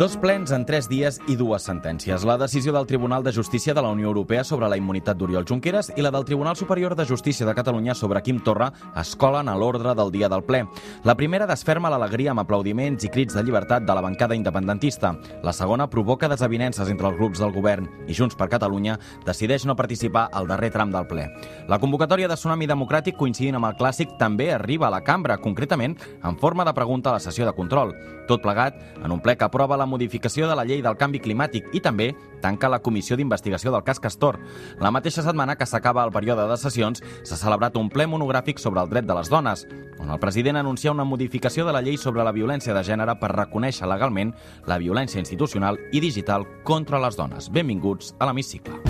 Dos 0.00 0.16
plens 0.16 0.48
en 0.50 0.62
tres 0.64 0.86
dies 0.88 1.18
i 1.28 1.34
dues 1.36 1.66
sentències. 1.68 2.22
La 2.24 2.38
decisió 2.40 2.72
del 2.72 2.86
Tribunal 2.88 3.20
de 3.20 3.34
Justícia 3.36 3.74
de 3.74 3.82
la 3.84 3.90
Unió 3.92 4.06
Europea 4.08 4.42
sobre 4.48 4.66
la 4.72 4.78
immunitat 4.80 5.18
d'Oriol 5.20 5.44
Junqueras 5.44 5.90
i 5.92 6.00
la 6.00 6.08
del 6.10 6.24
Tribunal 6.24 6.56
Superior 6.56 6.94
de 6.96 7.04
Justícia 7.04 7.44
de 7.44 7.52
Catalunya 7.54 7.92
sobre 7.94 8.22
Quim 8.22 8.38
Torra 8.40 8.70
es 8.96 9.10
colen 9.14 9.50
a 9.52 9.56
l'ordre 9.60 9.92
del 9.94 10.10
dia 10.10 10.30
del 10.32 10.42
ple. 10.42 10.62
La 11.04 11.14
primera 11.20 11.44
desferma 11.46 11.90
l'alegria 11.92 12.30
amb 12.32 12.40
aplaudiments 12.40 13.04
i 13.04 13.10
crits 13.12 13.36
de 13.36 13.42
llibertat 13.44 13.84
de 13.84 13.92
la 13.92 14.00
bancada 14.00 14.34
independentista. 14.34 15.10
La 15.44 15.52
segona 15.52 15.90
provoca 15.90 16.32
desavinences 16.32 16.88
entre 16.88 17.10
els 17.10 17.20
grups 17.20 17.44
del 17.44 17.52
govern 17.52 17.90
i 18.08 18.16
Junts 18.16 18.40
per 18.40 18.48
Catalunya 18.48 18.96
decideix 19.26 19.68
no 19.68 19.76
participar 19.76 20.30
al 20.32 20.48
darrer 20.48 20.72
tram 20.72 20.96
del 20.96 21.10
ple. 21.12 21.28
La 21.68 21.78
convocatòria 21.78 22.32
de 22.32 22.40
Tsunami 22.40 22.70
Democràtic 22.72 23.20
coincidint 23.20 23.60
amb 23.60 23.68
el 23.68 23.76
clàssic 23.76 24.16
també 24.16 24.48
arriba 24.54 24.88
a 24.88 24.94
la 24.96 25.04
cambra, 25.04 25.36
concretament 25.36 25.98
en 26.24 26.40
forma 26.40 26.64
de 26.64 26.72
pregunta 26.72 27.12
a 27.12 27.18
la 27.18 27.20
sessió 27.20 27.44
de 27.44 27.52
control. 27.52 27.92
Tot 28.30 28.40
plegat 28.40 28.80
en 29.04 29.12
un 29.12 29.20
ple 29.20 29.36
que 29.36 29.44
aprova 29.44 29.76
la 29.76 29.89
modificació 29.90 30.46
de 30.48 30.56
la 30.56 30.64
llei 30.64 30.80
del 30.84 30.96
canvi 30.96 31.20
climàtic 31.20 31.68
i 31.74 31.82
també 31.82 32.12
tanca 32.40 32.70
la 32.70 32.80
comissió 32.80 33.18
d'investigació 33.18 33.72
del 33.74 33.84
cas 33.84 34.00
Castor. 34.00 34.38
La 34.80 34.92
mateixa 34.94 35.24
setmana 35.26 35.56
que 35.58 35.66
s'acaba 35.66 36.04
el 36.06 36.14
període 36.14 36.46
de 36.48 36.56
sessions, 36.56 37.02
s'ha 37.24 37.36
celebrat 37.36 37.76
un 37.76 37.90
ple 37.90 38.06
monogràfic 38.08 38.62
sobre 38.62 38.80
el 38.80 38.88
dret 38.88 39.04
de 39.04 39.16
les 39.18 39.28
dones, 39.28 39.66
on 40.00 40.10
el 40.10 40.22
president 40.22 40.56
anuncia 40.56 40.94
una 40.94 41.04
modificació 41.04 41.66
de 41.66 41.74
la 41.76 41.82
llei 41.82 41.98
sobre 41.98 42.24
la 42.24 42.32
violència 42.32 42.74
de 42.74 42.84
gènere 42.86 43.18
per 43.20 43.34
reconèixer 43.34 43.90
legalment 43.90 44.32
la 44.66 44.78
violència 44.78 45.20
institucional 45.20 45.78
i 45.92 46.00
digital 46.00 46.46
contra 46.64 47.02
les 47.02 47.18
dones. 47.18 47.50
Benvinguts 47.52 48.14
a 48.18 48.30
l'Hemicicle. 48.30 48.80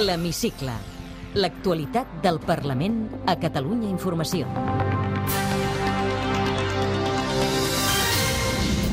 L'Hemicicle. 0.00 0.72
L'actualitat 1.36 2.22
del 2.24 2.40
Parlament 2.42 3.02
a 3.28 3.36
Catalunya 3.38 3.90
Informació. 3.90 4.48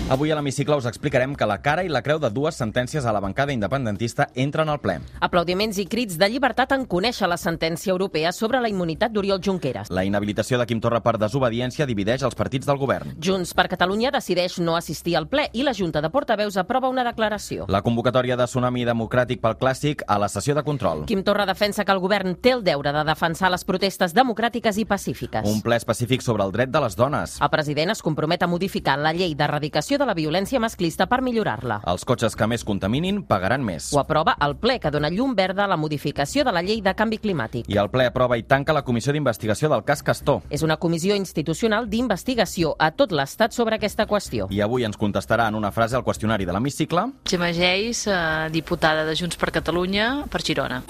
Avui 0.10 0.32
a 0.32 0.36
l'hemicicle 0.38 0.78
us 0.80 0.86
explicarem 0.88 1.34
que 1.36 1.46
la 1.46 1.58
cara 1.60 1.84
i 1.84 1.90
la 1.92 2.00
creu 2.00 2.16
de 2.16 2.30
dues 2.32 2.56
sentències 2.56 3.04
a 3.04 3.12
la 3.12 3.20
bancada 3.20 3.52
independentista 3.52 4.30
entren 4.40 4.70
al 4.72 4.78
ple. 4.80 4.94
Aplaudiments 5.20 5.82
i 5.82 5.84
crits 5.84 6.16
de 6.16 6.30
llibertat 6.32 6.72
en 6.72 6.86
conèixer 6.88 7.28
la 7.28 7.36
sentència 7.36 7.92
europea 7.92 8.32
sobre 8.32 8.62
la 8.64 8.70
immunitat 8.72 9.12
d'Oriol 9.12 9.42
Junqueras. 9.44 9.92
La 9.92 10.06
inhabilitació 10.08 10.62
de 10.62 10.66
Quim 10.70 10.80
Torra 10.80 11.02
per 11.04 11.18
desobediència 11.20 11.84
divideix 11.90 12.24
els 12.24 12.38
partits 12.40 12.70
del 12.70 12.80
govern. 12.80 13.18
Junts 13.20 13.52
per 13.52 13.66
Catalunya 13.68 14.14
decideix 14.16 14.56
no 14.64 14.78
assistir 14.78 15.18
al 15.20 15.28
ple 15.28 15.50
i 15.52 15.66
la 15.68 15.74
Junta 15.76 16.00
de 16.00 16.08
Portaveus 16.14 16.56
aprova 16.56 16.88
una 16.88 17.04
declaració. 17.04 17.68
La 17.68 17.84
convocatòria 17.84 18.40
de 18.40 18.48
Tsunami 18.48 18.88
Democràtic 18.88 19.44
pel 19.44 19.60
Clàssic 19.60 20.06
a 20.08 20.16
la 20.24 20.32
sessió 20.32 20.56
de 20.56 20.64
control. 20.64 21.04
Quim 21.12 21.26
Torra 21.28 21.44
defensa 21.52 21.84
que 21.84 21.92
el 21.92 22.00
govern 22.00 22.38
té 22.40 22.56
el 22.56 22.64
deure 22.64 22.96
de 22.96 23.04
defensar 23.12 23.52
les 23.52 23.68
protestes 23.68 24.16
democràtiques 24.16 24.80
i 24.80 24.88
pacífiques. 24.88 25.52
Un 25.52 25.60
ple 25.68 25.76
específic 25.76 26.24
sobre 26.24 26.48
el 26.48 26.56
dret 26.56 26.72
de 26.72 26.86
les 26.88 26.96
dones. 26.96 27.42
El 27.44 27.52
president 27.52 27.92
es 27.92 28.06
compromet 28.08 28.48
a 28.48 28.48
modificar 28.48 28.96
la 29.04 29.12
llei 29.12 29.36
d'erradicació 29.36 29.97
de 29.98 30.06
la 30.06 30.16
violència 30.18 30.60
masclista 30.60 31.08
per 31.08 31.22
millorar-la. 31.26 31.82
Els 31.88 32.06
cotxes 32.08 32.36
que 32.38 32.48
més 32.48 32.64
contaminin 32.68 33.24
pagaran 33.28 33.64
més. 33.66 33.92
Ho 33.94 34.02
aprova 34.02 34.38
el 34.46 34.56
ple 34.62 34.78
que 34.80 34.92
dona 34.94 35.10
llum 35.14 35.36
verda 35.36 35.66
a 35.66 35.72
la 35.72 35.78
modificació 35.78 36.46
de 36.48 36.54
la 36.56 36.64
llei 36.66 36.82
de 36.82 36.94
canvi 36.98 37.20
climàtic. 37.24 37.68
I 37.72 37.80
el 37.82 37.92
ple 37.94 38.08
aprova 38.10 38.38
i 38.38 38.46
tanca 38.48 38.76
la 38.76 38.84
comissió 38.88 39.14
d'investigació 39.16 39.70
del 39.74 39.84
cas 39.88 40.04
Castor. 40.04 40.44
És 40.50 40.64
una 40.64 40.78
comissió 40.78 41.16
institucional 41.16 41.90
d'investigació 41.90 42.76
a 42.80 42.92
tot 42.92 43.12
l'Estat 43.12 43.54
sobre 43.54 43.78
aquesta 43.78 44.08
qüestió. 44.08 44.48
I 44.54 44.62
avui 44.62 44.86
ens 44.88 44.98
contestarà 44.98 45.50
en 45.52 45.60
una 45.60 45.72
frase 45.72 45.98
al 45.98 46.06
qüestionari 46.06 46.46
de 46.46 46.54
l'hemicicle. 46.56 47.10
Gemma 47.28 47.52
Geis, 47.54 48.08
eh, 48.08 48.50
diputada 48.52 49.06
de 49.06 49.16
Junts 49.16 49.38
per 49.38 49.52
Catalunya 49.52 50.26
per 50.30 50.44
Girona. 50.44 50.84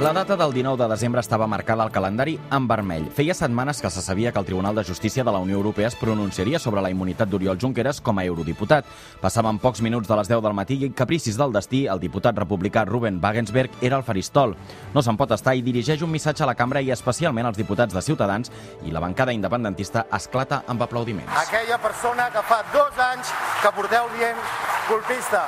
La 0.00 0.14
data 0.14 0.34
del 0.34 0.54
19 0.54 0.82
de 0.82 0.88
desembre 0.88 1.20
estava 1.20 1.46
marcada 1.46 1.82
al 1.82 1.90
calendari 1.92 2.38
en 2.50 2.66
vermell. 2.66 3.10
Feia 3.12 3.34
setmanes 3.34 3.82
que 3.82 3.90
se 3.90 4.00
sabia 4.00 4.32
que 4.32 4.38
el 4.38 4.46
Tribunal 4.46 4.74
de 4.74 4.82
Justícia 4.82 5.22
de 5.22 5.30
la 5.30 5.38
Unió 5.38 5.56
Europea 5.56 5.88
es 5.88 5.94
pronunciaria 5.94 6.58
sobre 6.58 6.80
la 6.80 6.88
immunitat 6.88 7.28
d'Oriol 7.28 7.58
Junqueras 7.60 8.00
com 8.00 8.16
a 8.18 8.24
eurodiputat. 8.24 8.86
Passaven 9.20 9.58
pocs 9.60 9.82
minuts 9.84 10.08
de 10.08 10.16
les 10.16 10.30
10 10.32 10.40
del 10.40 10.56
matí 10.56 10.78
i, 10.86 10.88
capricis 10.96 11.36
del 11.36 11.52
destí, 11.52 11.82
el 11.84 12.00
diputat 12.00 12.40
republicà 12.40 12.86
Ruben 12.88 13.20
Wagensberg 13.20 13.76
era 13.82 13.98
al 14.00 14.06
faristol. 14.06 14.56
No 14.94 15.02
se'n 15.04 15.20
pot 15.20 15.36
estar 15.36 15.52
i 15.54 15.60
dirigeix 15.60 16.00
un 16.00 16.14
missatge 16.16 16.46
a 16.46 16.48
la 16.48 16.56
cambra 16.56 16.80
i 16.80 16.88
especialment 16.96 17.50
als 17.50 17.60
diputats 17.60 17.92
de 17.92 18.00
Ciutadans 18.00 18.48
i 18.88 18.96
la 18.96 19.04
bancada 19.04 19.36
independentista 19.36 20.06
esclata 20.16 20.62
amb 20.66 20.80
aplaudiments. 20.80 21.36
Aquella 21.44 21.76
persona 21.76 22.30
que 22.32 22.40
fa 22.48 22.62
dos 22.72 23.04
anys 23.12 23.36
que 23.60 23.76
porteu 23.76 24.08
dient 24.16 24.48
colpista. 24.88 25.44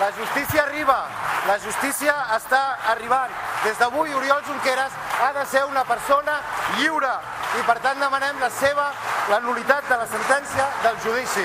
La 0.00 0.10
justícia 0.12 0.62
arriba, 0.62 0.96
la 1.46 1.58
justícia 1.60 2.14
està 2.32 2.60
arribant. 2.88 3.32
Des 3.66 3.76
d'avui 3.76 4.14
Oriol 4.16 4.40
Junqueras 4.46 4.94
ha 5.20 5.28
de 5.36 5.42
ser 5.44 5.60
una 5.68 5.82
persona 5.84 6.38
lliure 6.78 7.10
i 7.58 7.64
per 7.68 7.76
tant 7.84 8.00
demanem 8.00 8.40
la 8.40 8.48
seva, 8.48 8.86
la 9.28 9.42
nulitat 9.44 9.84
de 9.90 9.98
la 10.00 10.06
sentència 10.08 10.70
del 10.86 10.96
judici. 11.04 11.44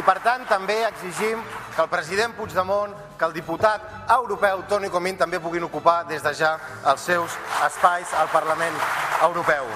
I 0.00 0.02
per 0.02 0.16
tant 0.24 0.48
també 0.48 0.78
exigim 0.88 1.44
que 1.74 1.82
el 1.84 1.92
president 1.92 2.32
Puigdemont, 2.32 2.96
que 3.18 3.28
el 3.28 3.36
diputat 3.36 3.84
europeu 4.16 4.64
Toni 4.72 4.88
Comín 4.88 5.20
també 5.20 5.44
puguin 5.44 5.68
ocupar 5.68 6.06
des 6.08 6.24
de 6.24 6.32
ja 6.40 6.56
els 6.88 7.04
seus 7.04 7.36
espais 7.68 8.16
al 8.16 8.32
Parlament 8.32 8.80
Europeu. 9.28 9.68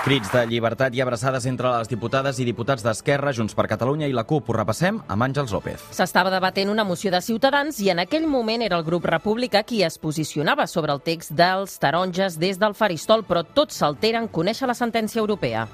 Crits 0.00 0.30
de 0.32 0.46
llibertat 0.48 0.94
i 0.96 1.02
abraçades 1.04 1.44
entre 1.44 1.68
les 1.74 1.88
diputades 1.90 2.38
i 2.40 2.44
diputats 2.48 2.80
d'Esquerra, 2.80 3.34
Junts 3.36 3.52
per 3.52 3.66
Catalunya 3.68 4.08
i 4.08 4.14
la 4.16 4.24
CUP. 4.24 4.48
Ho 4.48 4.54
repassem 4.56 4.96
amb 5.12 5.26
Àngels 5.26 5.52
López. 5.52 5.82
S'estava 5.92 6.32
debatent 6.32 6.72
una 6.72 6.86
moció 6.88 7.12
de 7.12 7.20
Ciutadans 7.20 7.82
i 7.84 7.90
en 7.92 8.00
aquell 8.00 8.24
moment 8.24 8.64
era 8.64 8.78
el 8.80 8.86
grup 8.86 9.04
republicà 9.04 9.60
qui 9.60 9.82
es 9.84 10.00
posicionava 10.00 10.64
sobre 10.72 10.96
el 10.96 11.04
text 11.04 11.36
dels 11.36 11.76
taronges 11.82 12.40
des 12.40 12.56
del 12.56 12.72
faristol, 12.72 13.26
però 13.28 13.44
tots 13.44 13.76
s'alteren 13.76 14.30
conèixer 14.32 14.70
la 14.72 14.78
sentència 14.78 15.20
europea. 15.20 15.68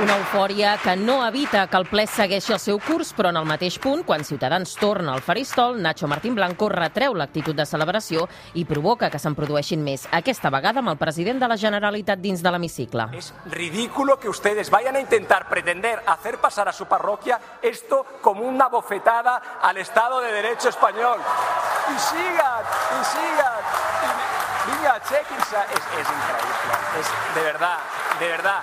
Una 0.00 0.14
eufòria 0.16 0.78
que 0.80 0.94
no 0.96 1.18
evita 1.26 1.66
que 1.68 1.76
el 1.76 1.84
ple 1.84 2.06
segueixi 2.08 2.54
el 2.54 2.60
seu 2.62 2.78
curs, 2.80 3.10
però 3.12 3.28
en 3.34 3.36
el 3.36 3.44
mateix 3.44 3.74
punt, 3.84 4.00
quan 4.08 4.22
Ciutadans 4.24 4.72
torna 4.80 5.12
al 5.12 5.20
faristol, 5.20 5.76
Nacho 5.76 6.08
Martín 6.08 6.32
Blanco 6.38 6.70
retreu 6.72 7.12
l'actitud 7.12 7.52
de 7.52 7.66
celebració 7.68 8.24
i 8.56 8.64
provoca 8.64 9.10
que 9.12 9.20
se'n 9.20 9.36
produeixin 9.36 9.82
més, 9.84 10.06
aquesta 10.16 10.48
vegada 10.48 10.80
amb 10.80 10.88
el 10.94 10.96
president 10.96 11.42
de 11.42 11.50
la 11.52 11.58
Generalitat 11.60 12.22
dins 12.22 12.40
de 12.40 12.52
l'hemicicle. 12.54 13.10
Es 13.18 13.34
ridículo 13.52 14.16
que 14.18 14.30
ustedes 14.32 14.70
vayan 14.70 14.96
a 14.96 15.04
intentar 15.04 15.46
pretender 15.50 16.00
hacer 16.06 16.38
pasar 16.38 16.66
a 16.70 16.72
su 16.72 16.86
parroquia 16.86 17.38
esto 17.60 18.06
como 18.22 18.48
una 18.48 18.68
bofetada 18.68 19.60
al 19.60 19.76
Estado 19.76 20.22
de 20.22 20.32
Derecho 20.32 20.70
español. 20.70 21.20
Y 21.20 21.98
sigan, 21.98 22.64
y 22.96 23.04
sigan. 23.04 23.60
Y, 24.00 24.70
venga, 24.70 25.00
chequense. 25.02 25.56
Es, 25.76 25.84
es 26.00 26.08
increíble. 26.08 26.72
Es 27.00 27.34
de 27.34 27.42
verdad, 27.42 27.78
de 28.18 28.28
verdad. 28.28 28.60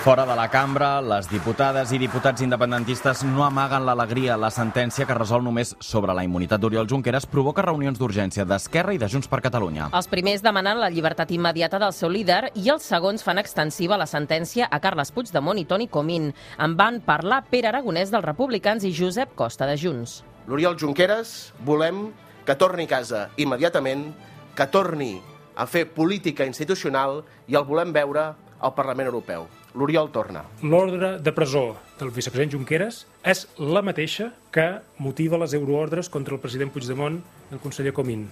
Fora 0.00 0.24
de 0.24 0.32
la 0.32 0.46
cambra, 0.48 1.02
les 1.04 1.26
diputades 1.28 1.90
i 1.92 1.98
diputats 2.00 2.40
independentistes 2.40 3.20
no 3.28 3.42
amaguen 3.44 3.84
l'alegria. 3.84 4.38
La 4.40 4.48
sentència 4.48 5.04
que 5.04 5.16
resol 5.18 5.44
només 5.44 5.74
sobre 5.84 6.14
la 6.16 6.24
immunitat 6.24 6.62
d'Oriol 6.62 6.88
Junqueras 6.88 7.26
provoca 7.28 7.66
reunions 7.66 8.00
d'urgència 8.00 8.46
d'Esquerra 8.48 8.94
i 8.96 8.98
de 9.02 9.10
Junts 9.12 9.28
per 9.28 9.42
Catalunya. 9.44 9.90
Els 9.92 10.08
primers 10.08 10.40
demanen 10.40 10.80
la 10.80 10.88
llibertat 10.88 11.36
immediata 11.36 11.76
del 11.84 11.92
seu 11.92 12.08
líder 12.08 12.48
i 12.56 12.72
els 12.72 12.88
segons 12.88 13.20
fan 13.20 13.44
extensiva 13.44 14.00
la 14.00 14.08
sentència 14.08 14.70
a 14.72 14.80
Carles 14.80 15.12
Puigdemont 15.12 15.60
i 15.60 15.68
Toni 15.68 15.90
Comín. 15.92 16.32
En 16.56 16.80
van 16.80 17.02
parlar 17.04 17.44
Pere 17.52 17.68
Aragonès 17.68 18.08
dels 18.08 18.24
Republicans 18.24 18.88
i 18.88 18.96
Josep 18.96 19.36
Costa 19.36 19.68
de 19.68 19.76
Junts. 19.76 20.22
L'Oriol 20.48 20.80
Junqueras 20.80 21.52
volem 21.60 22.06
que 22.48 22.56
torni 22.56 22.88
a 22.88 22.96
casa 22.96 23.26
immediatament, 23.36 24.14
que 24.56 24.72
torni 24.72 25.18
a 25.60 25.68
fer 25.68 25.90
política 25.92 26.48
institucional 26.48 27.20
i 27.52 27.60
el 27.60 27.68
volem 27.68 27.92
veure 27.92 28.30
al 28.60 28.74
Parlament 28.76 29.08
Europeu. 29.08 29.46
L'Oriol 29.74 30.10
torna. 30.10 30.44
L'ordre 30.62 31.16
de 31.22 31.32
presó 31.32 31.64
del 31.98 32.12
vicepresident 32.14 32.52
Junqueras 32.56 33.04
és 33.22 33.44
la 33.58 33.82
mateixa 33.86 34.30
que 34.54 34.66
motiva 34.98 35.38
les 35.40 35.54
euroordres 35.54 36.10
contra 36.12 36.34
el 36.36 36.42
president 36.42 36.72
Puigdemont 36.74 37.20
i 37.20 37.56
el 37.56 37.62
conseller 37.62 37.94
Comín. 37.96 38.28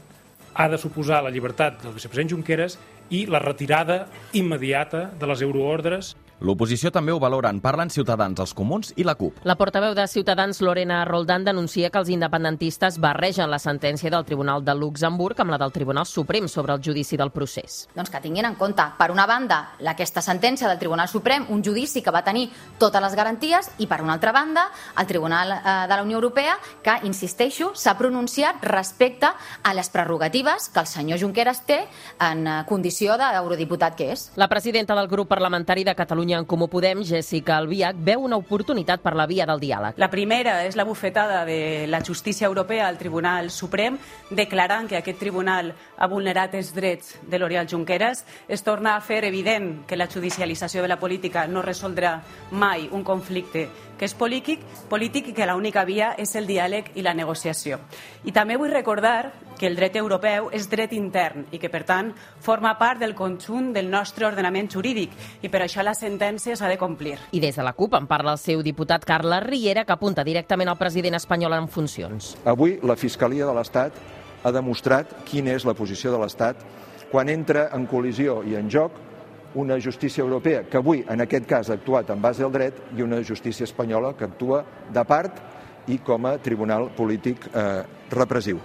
Ha 0.55 0.69
de 0.69 0.79
suposar 0.79 1.23
la 1.23 1.31
llibertat 1.31 1.83
del 1.85 1.95
vicepresident 1.95 2.33
Junqueras 2.35 2.79
i 3.15 3.25
la 3.31 3.41
retirada 3.43 4.07
immediata 4.33 5.09
de 5.19 5.29
les 5.31 5.45
euroordres 5.47 6.17
L'oposició 6.39 6.93
també 6.95 7.11
ho 7.11 7.19
valoren. 7.19 7.59
Parlen 7.59 7.91
Ciutadans, 7.91 8.39
els 8.39 8.53
Comuns 8.55 8.93
i 8.95 9.03
la 9.03 9.17
CUP. 9.19 9.41
La 9.43 9.57
portaveu 9.59 9.95
de 9.97 10.05
Ciutadans, 10.07 10.61
Lorena 10.63 11.01
Roldán, 11.05 11.43
denuncia 11.45 11.91
que 11.91 11.99
els 11.99 12.11
independentistes 12.15 13.01
barregen 13.03 13.51
la 13.51 13.59
sentència 13.59 14.11
del 14.15 14.25
Tribunal 14.25 14.63
de 14.63 14.75
Luxemburg 14.79 15.41
amb 15.43 15.51
la 15.51 15.59
del 15.59 15.73
Tribunal 15.75 16.07
Suprem 16.07 16.47
sobre 16.47 16.77
el 16.77 16.83
judici 16.85 17.19
del 17.19 17.33
procés. 17.35 17.89
Doncs 17.97 18.13
que 18.15 18.21
tinguin 18.23 18.47
en 18.47 18.55
compte, 18.55 18.85
per 18.99 19.11
una 19.11 19.27
banda, 19.27 19.75
aquesta 19.83 20.23
sentència 20.23 20.69
del 20.71 20.79
Tribunal 20.79 21.11
Suprem, 21.11 21.49
un 21.51 21.65
judici 21.65 22.05
que 22.07 22.15
va 22.15 22.23
tenir 22.23 22.47
totes 22.79 23.03
les 23.03 23.19
garanties, 23.19 23.73
i 23.83 23.91
per 23.91 23.99
una 24.05 24.15
altra 24.15 24.31
banda, 24.31 24.69
el 24.99 25.11
Tribunal 25.11 25.57
eh, 25.57 25.75
de 25.91 25.97
la 25.97 26.07
Unió 26.07 26.21
Europea, 26.21 26.55
que, 26.85 27.01
insisteixo, 27.09 27.73
s'ha 27.75 27.97
pronunciat 27.99 28.63
respecte 28.63 29.27
a 29.27 29.75
les 29.75 29.91
prerrogatives 29.91 30.71
que 30.71 30.87
el 30.87 30.87
senyor 30.87 31.19
Junqueras 31.19 31.65
té 31.67 31.81
en 32.23 32.47
eh, 32.47 32.57
condició 32.71 33.19
d'eurodiputat 33.19 33.99
que 33.99 34.13
és. 34.15 34.29
La 34.39 34.47
presidenta 34.47 34.95
del 34.95 35.11
grup 35.11 35.27
parlamentari 35.35 35.83
de 35.83 35.99
Catalunya 35.99 36.28
en 36.37 36.45
Comú 36.45 36.69
Podem, 36.69 37.05
Jessica 37.07 37.57
Albiach, 37.57 37.97
veu 38.05 38.25
una 38.27 38.37
oportunitat 38.37 39.01
per 39.01 39.15
la 39.17 39.27
via 39.31 39.47
del 39.49 39.61
diàleg. 39.63 39.97
La 39.97 40.11
primera 40.13 40.59
és 40.67 40.77
la 40.77 40.85
bufetada 40.85 41.45
de 41.49 41.87
la 41.89 42.03
justícia 42.05 42.47
europea 42.47 42.89
al 42.89 42.99
Tribunal 42.99 43.51
Suprem, 43.51 43.97
declarant 44.31 44.89
que 44.91 44.99
aquest 44.99 45.19
tribunal 45.19 45.73
ha 45.97 46.09
vulnerat 46.11 46.55
els 46.59 46.75
drets 46.77 47.17
de 47.23 47.39
l'Oriol 47.39 47.69
Junqueras. 47.71 48.25
Es 48.49 48.63
torna 48.67 48.97
a 48.97 49.01
fer 49.01 49.25
evident 49.25 49.87
que 49.87 49.97
la 49.97 50.09
judicialització 50.11 50.83
de 50.83 50.89
la 50.89 51.01
política 51.01 51.47
no 51.47 51.63
resoldrà 51.63 52.19
mai 52.51 52.89
un 52.93 53.05
conflicte 53.05 53.69
que 53.99 54.07
és 54.07 54.15
polític, 54.15 54.63
polític 54.89 55.33
i 55.33 55.35
que 55.37 55.47
l'única 55.51 55.85
via 55.85 56.13
és 56.19 56.35
el 56.39 56.47
diàleg 56.49 56.93
i 56.97 57.05
la 57.05 57.15
negociació. 57.19 57.81
I 58.25 58.33
també 58.33 58.57
vull 58.57 58.73
recordar 58.73 59.33
que 59.59 59.67
el 59.67 59.75
dret 59.77 59.97
europeu 59.99 60.49
és 60.55 60.69
dret 60.71 60.95
intern 60.95 61.49
i 61.51 61.59
que, 61.59 61.69
per 61.69 61.83
tant, 61.85 62.13
forma 62.41 62.77
part 62.79 63.03
del 63.03 63.17
conjunt 63.19 63.73
del 63.75 63.91
nostre 63.91 64.29
ordenament 64.29 64.71
jurídic 64.71 65.17
i 65.43 65.51
per 65.51 65.65
això 65.65 65.83
la 65.83 65.97
sentència 65.99 66.57
s'ha 66.57 66.71
de 66.71 66.79
complir. 66.79 67.17
I 67.33 67.43
des 67.43 67.59
de 67.59 67.67
la 67.67 67.75
CUP 67.75 67.99
en 67.99 68.07
parla 68.07 68.37
el 68.37 68.41
seu 68.41 68.63
diputat 68.63 69.05
Carles 69.05 69.43
Riera, 69.45 69.85
que 69.85 69.97
apunta 69.97 70.25
directament 70.25 70.71
al 70.71 70.79
president 70.79 71.19
espanyol 71.19 71.59
en 71.59 71.69
funcions. 71.69 72.37
Avui 72.47 72.79
la 72.87 72.97
Fiscalia 72.97 73.49
de 73.49 73.57
l'Estat 73.59 73.99
ha 74.45 74.55
demostrat 74.55 75.11
quina 75.27 75.57
és 75.59 75.67
la 75.67 75.75
posició 75.75 76.15
de 76.15 76.23
l'Estat 76.23 76.63
quan 77.11 77.29
entra 77.33 77.69
en 77.75 77.89
col·lisió 77.89 78.43
i 78.47 78.55
en 78.59 78.71
joc 78.71 79.08
una 79.55 79.79
justícia 79.81 80.23
europea 80.23 80.65
que 80.69 80.77
avui, 80.77 81.05
en 81.09 81.25
aquest 81.25 81.47
cas, 81.49 81.71
ha 81.71 81.79
actuat 81.79 82.11
en 82.11 82.23
base 82.23 82.45
al 82.45 82.53
dret 82.53 82.83
i 82.97 83.03
una 83.03 83.23
justícia 83.25 83.65
espanyola 83.65 84.15
que 84.17 84.29
actua 84.29 84.65
de 84.93 85.05
part 85.09 85.43
i 85.89 85.99
com 86.05 86.29
a 86.29 86.37
tribunal 86.39 86.91
polític 86.97 87.49
eh, 87.55 87.83
repressiu. 88.13 88.61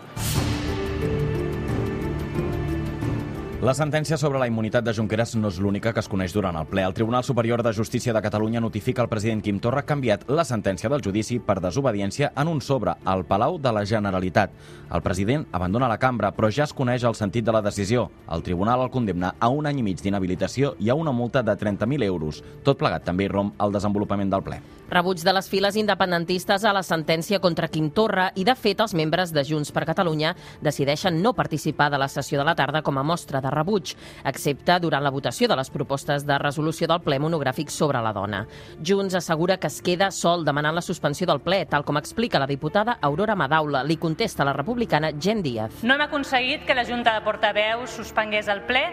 La 3.63 3.71
sentència 3.71 4.17
sobre 4.19 4.41
la 4.41 4.47
immunitat 4.49 4.83
de 4.83 4.91
Junqueras 4.91 5.37
no 5.39 5.47
és 5.47 5.55
l'única 5.63 5.93
que 5.95 6.01
es 6.03 6.09
coneix 6.11 6.33
durant 6.35 6.57
el 6.59 6.65
ple. 6.67 6.83
El 6.83 6.93
Tribunal 6.97 7.23
Superior 7.23 7.61
de 7.63 7.71
Justícia 7.71 8.11
de 8.11 8.21
Catalunya 8.21 8.59
notifica 8.59 9.01
al 9.01 9.07
president 9.07 9.39
Quim 9.41 9.61
Torra 9.63 9.85
que 9.85 9.93
ha 9.93 9.95
canviat 9.95 10.25
la 10.27 10.43
sentència 10.43 10.89
del 10.91 10.99
judici 11.05 11.37
per 11.39 11.61
desobediència 11.63 12.33
en 12.35 12.51
un 12.51 12.59
sobre 12.59 12.97
al 13.05 13.23
Palau 13.23 13.55
de 13.63 13.71
la 13.71 13.85
Generalitat. 13.87 14.51
El 14.91 15.01
president 15.01 15.47
abandona 15.53 15.87
la 15.87 15.97
cambra, 15.97 16.33
però 16.35 16.51
ja 16.51 16.65
es 16.67 16.73
coneix 16.75 17.07
el 17.07 17.15
sentit 17.15 17.45
de 17.47 17.55
la 17.55 17.61
decisió. 17.63 18.09
El 18.27 18.43
tribunal 18.43 18.83
el 18.83 18.91
condemna 18.91 19.31
a 19.39 19.47
un 19.47 19.65
any 19.65 19.79
i 19.79 19.87
mig 19.87 20.03
d'inhabilitació 20.03 20.75
i 20.83 20.91
a 20.91 20.99
una 20.99 21.15
multa 21.15 21.41
de 21.41 21.55
30.000 21.55 22.03
euros. 22.03 22.43
Tot 22.67 22.77
plegat 22.77 23.07
també 23.07 23.29
romp 23.31 23.55
el 23.63 23.71
desenvolupament 23.71 24.29
del 24.29 24.43
ple. 24.43 24.59
Rebuig 24.91 25.23
de 25.23 25.31
les 25.33 25.47
files 25.49 25.79
independentistes 25.79 26.67
a 26.67 26.73
la 26.75 26.83
sentència 26.83 27.39
contra 27.39 27.71
Quim 27.71 27.87
Torra 27.95 28.27
i, 28.35 28.43
de 28.43 28.53
fet, 28.59 28.83
els 28.83 28.93
membres 28.93 29.31
de 29.31 29.41
Junts 29.47 29.71
per 29.71 29.87
Catalunya 29.87 30.35
decideixen 30.61 31.21
no 31.23 31.31
participar 31.33 31.89
de 31.89 31.97
la 31.97 32.11
sessió 32.11 32.43
de 32.43 32.45
la 32.45 32.59
tarda 32.59 32.83
com 32.83 32.99
a 32.99 33.07
mostra 33.07 33.41
de 33.41 33.52
rebuig, 33.53 33.93
excepte 34.25 34.79
durant 34.83 35.03
la 35.03 35.11
votació 35.13 35.47
de 35.47 35.57
les 35.59 35.71
propostes 35.73 36.25
de 36.27 36.37
resolució 36.41 36.89
del 36.89 37.01
ple 37.05 37.19
monogràfic 37.23 37.71
sobre 37.71 38.01
la 38.03 38.13
dona. 38.13 38.43
Junts 38.83 39.15
assegura 39.15 39.57
que 39.57 39.69
es 39.71 39.81
queda 39.81 40.11
sol 40.11 40.45
demanant 40.45 40.75
la 40.75 40.85
suspensió 40.85 41.27
del 41.29 41.41
ple, 41.41 41.63
tal 41.69 41.85
com 41.85 41.97
explica 42.01 42.41
la 42.41 42.49
diputada 42.49 42.97
Aurora 43.01 43.35
Madaula. 43.35 43.83
Li 43.83 43.97
contesta 43.97 44.45
la 44.45 44.53
republicana 44.53 45.13
Jen 45.19 45.43
Díaz. 45.43 45.83
No 45.83 45.95
hem 45.95 46.05
aconseguit 46.07 46.65
que 46.67 46.75
la 46.75 46.85
Junta 46.85 47.13
de 47.15 47.25
Portaveus 47.25 47.93
suspengués 47.95 48.49
el 48.51 48.63
ple 48.67 48.83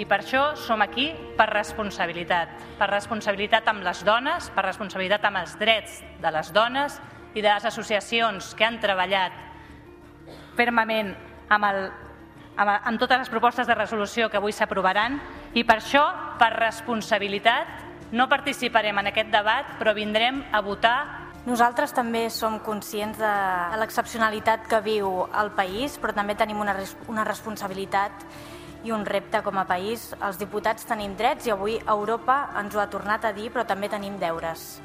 i 0.00 0.06
per 0.08 0.22
això 0.22 0.54
som 0.56 0.80
aquí 0.80 1.10
per 1.36 1.50
responsabilitat. 1.50 2.52
Per 2.78 2.88
responsabilitat 2.88 3.68
amb 3.68 3.84
les 3.84 4.04
dones, 4.06 4.48
per 4.54 4.64
responsabilitat 4.64 5.26
amb 5.28 5.42
els 5.42 5.56
drets 5.60 6.00
de 6.22 6.32
les 6.32 6.52
dones 6.56 7.00
i 7.34 7.42
de 7.42 7.48
les 7.48 7.66
associacions 7.68 8.54
que 8.56 8.66
han 8.66 8.80
treballat 8.82 9.36
fermament 10.58 11.12
amb, 11.50 11.66
el, 11.68 11.90
amb, 12.60 12.76
amb 12.84 13.00
totes 13.00 13.24
les 13.24 13.32
propostes 13.32 13.66
de 13.66 13.76
resolució 13.76 14.28
que 14.28 14.38
avui 14.40 14.52
s'aprovaran 14.52 15.18
i 15.56 15.64
per 15.64 15.78
això, 15.80 16.04
per 16.40 16.52
responsabilitat, 16.56 17.88
no 18.12 18.28
participarem 18.28 18.98
en 19.00 19.10
aquest 19.10 19.30
debat, 19.32 19.76
però 19.78 19.94
vindrem 19.94 20.42
a 20.52 20.60
votar 20.66 20.98
nosaltres 21.46 21.94
també 21.96 22.26
som 22.28 22.58
conscients 22.60 23.18
de 23.18 23.34
l'excepcionalitat 23.80 24.66
que 24.68 24.80
viu 24.84 25.24
el 25.40 25.52
país, 25.56 25.96
però 25.98 26.12
també 26.12 26.36
tenim 26.36 26.60
una, 26.60 26.74
una 27.08 27.24
responsabilitat 27.24 28.26
i 28.84 28.92
un 28.92 29.06
repte 29.06 29.40
com 29.44 29.56
a 29.60 29.66
país. 29.68 30.10
Els 30.20 30.40
diputats 30.40 30.84
tenim 30.88 31.14
drets 31.16 31.48
i 31.48 31.54
avui 31.54 31.78
Europa 31.80 32.50
ens 32.60 32.76
ho 32.76 32.82
ha 32.82 32.90
tornat 32.92 33.24
a 33.24 33.32
dir, 33.36 33.48
però 33.52 33.64
també 33.64 33.88
tenim 33.88 34.18
deures. 34.20 34.80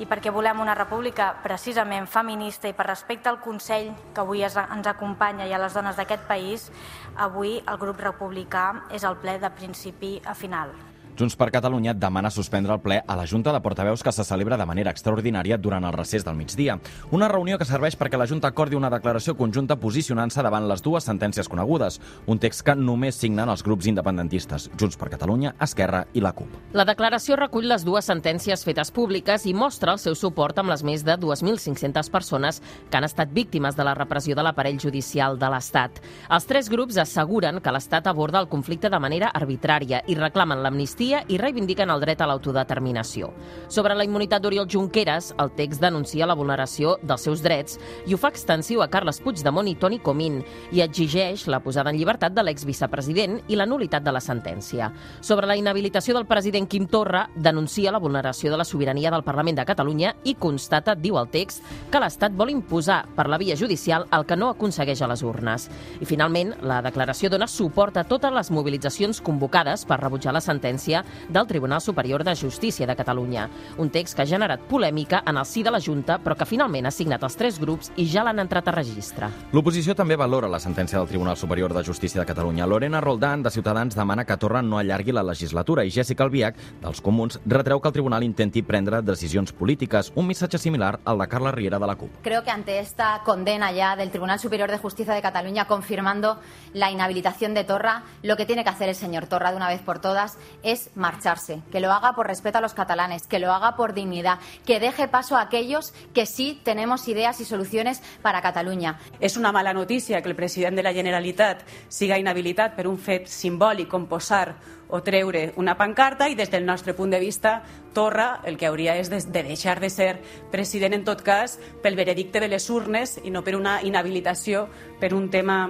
I 0.00 0.06
perquè 0.08 0.32
volem 0.32 0.62
una 0.62 0.76
república 0.78 1.32
precisament 1.42 2.06
feminista 2.08 2.70
i 2.70 2.76
per 2.76 2.86
respecte 2.88 3.28
al 3.28 3.42
Consell 3.44 3.90
que 4.14 4.22
avui 4.24 4.40
ens 4.44 4.56
acompanya 4.88 5.44
i 5.46 5.52
a 5.52 5.60
les 5.60 5.76
dones 5.76 5.96
d'aquest 5.96 6.24
país, 6.30 6.70
avui 7.16 7.58
el 7.60 7.82
grup 7.82 8.00
republicà 8.00 8.88
és 8.90 9.04
el 9.04 9.20
ple 9.20 9.36
de 9.42 9.52
principi 9.52 10.16
a 10.24 10.34
final. 10.34 10.72
Junts 11.18 11.36
per 11.36 11.50
Catalunya 11.52 11.92
demana 11.92 12.30
suspendre 12.32 12.72
el 12.72 12.80
ple 12.80 12.96
a 13.06 13.16
la 13.16 13.26
Junta 13.28 13.52
de 13.52 13.60
Portaveus 13.60 14.02
que 14.02 14.12
se 14.12 14.24
celebra 14.24 14.56
de 14.56 14.64
manera 14.64 14.90
extraordinària 14.90 15.58
durant 15.58 15.84
el 15.84 15.92
recés 15.92 16.24
del 16.24 16.38
migdia. 16.38 16.78
Una 17.12 17.28
reunió 17.28 17.58
que 17.60 17.66
serveix 17.68 17.98
perquè 18.00 18.16
la 18.16 18.26
Junta 18.26 18.48
acordi 18.48 18.78
una 18.78 18.90
declaració 18.90 19.34
conjunta 19.36 19.76
posicionant-se 19.76 20.42
davant 20.42 20.64
les 20.70 20.80
dues 20.82 21.04
sentències 21.04 21.50
conegudes, 21.52 22.00
un 22.26 22.40
text 22.40 22.64
que 22.64 22.74
només 22.74 23.20
signen 23.20 23.52
els 23.52 23.62
grups 23.62 23.90
independentistes, 23.92 24.70
Junts 24.80 24.96
per 24.96 25.10
Catalunya, 25.12 25.52
Esquerra 25.60 26.06
i 26.14 26.24
la 26.24 26.32
CUP. 26.32 26.56
La 26.72 26.88
declaració 26.88 27.36
recull 27.36 27.68
les 27.68 27.84
dues 27.84 28.08
sentències 28.08 28.64
fetes 28.64 28.90
públiques 28.90 29.44
i 29.44 29.52
mostra 29.52 29.92
el 29.92 30.00
seu 30.00 30.16
suport 30.16 30.58
amb 30.58 30.72
les 30.72 30.82
més 30.82 31.04
de 31.04 31.18
2.500 31.20 32.10
persones 32.10 32.62
que 32.88 32.96
han 32.96 33.04
estat 33.04 33.36
víctimes 33.36 33.76
de 33.76 33.84
la 33.84 33.94
repressió 33.98 34.34
de 34.34 34.46
l'aparell 34.46 34.80
judicial 34.80 35.36
de 35.36 35.52
l'Estat. 35.52 36.00
Els 36.32 36.48
tres 36.48 36.72
grups 36.72 36.96
asseguren 36.96 37.60
que 37.60 37.76
l'Estat 37.76 38.08
aborda 38.08 38.40
el 38.40 38.48
conflicte 38.48 38.88
de 38.88 39.02
manera 39.02 39.28
arbitrària 39.36 40.00
i 40.08 40.16
reclamen 40.16 40.64
l'amnistia 40.64 41.11
amnistia 41.12 41.24
i 41.28 41.38
reivindiquen 41.38 41.90
el 41.90 42.00
dret 42.00 42.20
a 42.20 42.26
l'autodeterminació. 42.26 43.32
Sobre 43.68 43.94
la 43.94 44.04
immunitat 44.04 44.42
d'Oriol 44.42 44.68
Junqueras, 44.68 45.32
el 45.38 45.50
text 45.56 45.80
denuncia 45.80 46.26
la 46.26 46.34
vulneració 46.34 46.96
dels 47.02 47.22
seus 47.22 47.42
drets 47.42 47.78
i 48.06 48.14
ho 48.14 48.18
fa 48.18 48.30
extensiu 48.32 48.82
a 48.82 48.88
Carles 48.88 49.20
Puigdemont 49.20 49.68
i 49.68 49.76
Toni 49.76 49.98
Comín 50.00 50.42
i 50.72 50.80
exigeix 50.82 51.46
la 51.48 51.60
posada 51.60 51.90
en 51.90 51.98
llibertat 51.98 52.32
de 52.32 52.42
l'exvicepresident 52.42 53.40
i 53.48 53.56
la 53.56 53.66
nulitat 53.66 54.02
de 54.02 54.12
la 54.12 54.20
sentència. 54.20 54.92
Sobre 55.20 55.46
la 55.46 55.56
inhabilitació 55.56 56.14
del 56.14 56.26
president 56.26 56.68
Quim 56.68 56.86
Torra, 56.88 57.28
denuncia 57.34 57.92
la 57.92 58.00
vulneració 58.00 58.50
de 58.50 58.58
la 58.58 58.64
sobirania 58.64 59.10
del 59.10 59.24
Parlament 59.24 59.58
de 59.58 59.66
Catalunya 59.66 60.14
i 60.24 60.34
constata, 60.34 60.94
diu 60.94 61.18
el 61.18 61.30
text, 61.30 61.62
que 61.90 62.00
l'Estat 62.00 62.32
vol 62.36 62.50
imposar 62.52 63.02
per 63.16 63.28
la 63.28 63.38
via 63.38 63.56
judicial 63.56 64.06
el 64.12 64.26
que 64.26 64.36
no 64.36 64.50
aconsegueix 64.52 65.02
a 65.02 65.10
les 65.10 65.22
urnes. 65.22 65.68
I 66.00 66.08
finalment, 66.08 66.54
la 66.62 66.80
declaració 66.82 67.30
dona 67.30 67.48
suport 67.48 67.96
a 67.96 68.06
totes 68.08 68.32
les 68.32 68.50
mobilitzacions 68.50 69.20
convocades 69.22 69.84
per 69.88 70.00
rebutjar 70.00 70.32
la 70.34 70.44
sentència 70.44 70.91
sentència 70.92 71.04
del 71.28 71.46
Tribunal 71.46 71.80
Superior 71.80 72.24
de 72.24 72.34
Justícia 72.36 72.86
de 72.86 72.96
Catalunya. 72.96 73.48
Un 73.78 73.90
text 73.90 74.14
que 74.14 74.22
ha 74.22 74.26
generat 74.26 74.60
polèmica 74.68 75.22
en 75.26 75.38
el 75.38 75.46
si 75.46 75.62
de 75.62 75.70
la 75.70 75.80
Junta, 75.80 76.18
però 76.18 76.36
que 76.36 76.46
finalment 76.46 76.86
ha 76.86 76.90
signat 76.90 77.22
els 77.22 77.36
tres 77.36 77.58
grups 77.58 77.92
i 77.96 78.06
ja 78.06 78.24
l'han 78.24 78.38
entrat 78.42 78.68
a 78.68 78.74
registre. 78.74 79.30
L'oposició 79.52 79.94
també 79.94 80.16
valora 80.16 80.48
la 80.48 80.60
sentència 80.60 80.98
del 80.98 81.08
Tribunal 81.08 81.36
Superior 81.36 81.72
de 81.72 81.84
Justícia 81.84 82.20
de 82.20 82.26
Catalunya. 82.26 82.66
Lorena 82.66 83.00
Roldán, 83.00 83.42
de 83.42 83.50
Ciutadans, 83.50 83.96
demana 83.96 84.24
que 84.24 84.36
Torra 84.36 84.62
no 84.62 84.78
allargui 84.78 85.12
la 85.12 85.22
legislatura 85.22 85.84
i 85.84 85.90
Jessica 85.90 86.24
Albiach, 86.24 86.56
dels 86.82 87.00
Comuns, 87.00 87.40
retreu 87.46 87.80
que 87.80 87.88
el 87.88 87.94
tribunal 87.94 88.22
intenti 88.22 88.62
prendre 88.62 89.02
decisions 89.02 89.52
polítiques, 89.52 90.12
un 90.14 90.26
missatge 90.26 90.58
similar 90.58 90.98
al 91.04 91.18
de 91.18 91.28
Carla 91.28 91.52
Riera 91.52 91.78
de 91.78 91.86
la 91.86 91.96
CUP. 91.96 92.10
Creo 92.22 92.42
que 92.42 92.50
ante 92.50 92.78
esta 92.80 93.22
condena 93.24 93.72
ya 93.72 93.96
del 93.96 94.10
Tribunal 94.10 94.38
Superior 94.38 94.70
de 94.70 94.78
Justicia 94.78 95.14
de 95.14 95.22
Cataluña 95.22 95.66
confirmando 95.66 96.38
la 96.74 96.90
inhabilitación 96.90 97.54
de 97.54 97.64
Torra, 97.64 98.02
lo 98.22 98.36
que 98.36 98.46
tiene 98.46 98.64
que 98.64 98.70
hacer 98.70 98.88
el 98.88 98.94
señor 98.94 99.26
Torra 99.26 99.50
de 99.50 99.56
una 99.56 99.68
vez 99.68 99.80
por 99.80 99.98
todas 99.98 100.38
es 100.82 100.96
marcharse, 100.96 101.60
que 101.70 101.80
lo 101.80 101.92
haga 101.92 102.12
por 102.12 102.26
respeto 102.26 102.58
a 102.58 102.60
los 102.60 102.74
catalanes, 102.74 103.26
que 103.26 103.38
lo 103.38 103.52
haga 103.52 103.76
por 103.76 103.94
dignidad, 103.94 104.38
que 104.66 104.80
deje 104.80 105.08
paso 105.08 105.36
a 105.36 105.42
aquellos 105.42 105.92
que 106.14 106.26
sí 106.26 106.60
tenemos 106.64 107.08
ideas 107.08 107.40
y 107.40 107.44
soluciones 107.44 108.02
para 108.22 108.42
Catalunya. 108.42 108.98
És 109.20 109.36
una 109.36 109.52
mala 109.52 109.72
notícia 109.72 110.22
que 110.22 110.28
el 110.28 110.36
president 110.36 110.76
de 110.76 110.82
la 110.82 110.92
Generalitat 110.92 111.62
siga 111.88 112.18
inhabilitat 112.18 112.74
per 112.76 112.86
un 112.88 112.98
fet 112.98 113.28
simbòlic 113.30 113.88
com 113.88 114.06
posar 114.06 114.56
o 114.92 115.00
treure 115.02 115.52
una 115.56 115.76
pancarta 115.78 116.28
i 116.28 116.36
des 116.36 116.50
del 116.50 116.66
nostre 116.66 116.94
punt 116.94 117.10
de 117.10 117.20
vista 117.20 117.62
Torra 117.94 118.40
el 118.44 118.58
que 118.58 118.66
hauria 118.66 118.98
és 119.00 119.08
de, 119.08 119.22
de 119.24 119.42
deixar 119.46 119.78
de 119.80 119.88
ser 119.90 120.20
president 120.50 120.98
en 120.98 121.04
tot 121.04 121.22
cas 121.22 121.58
pel 121.82 121.96
veredicte 121.96 122.40
de 122.40 122.50
les 122.52 122.68
urnes 122.70 123.18
i 123.22 123.30
no 123.30 123.44
per 123.44 123.56
una 123.56 123.80
inhabilitació 123.82 124.68
per 125.00 125.14
un 125.14 125.30
tema 125.30 125.64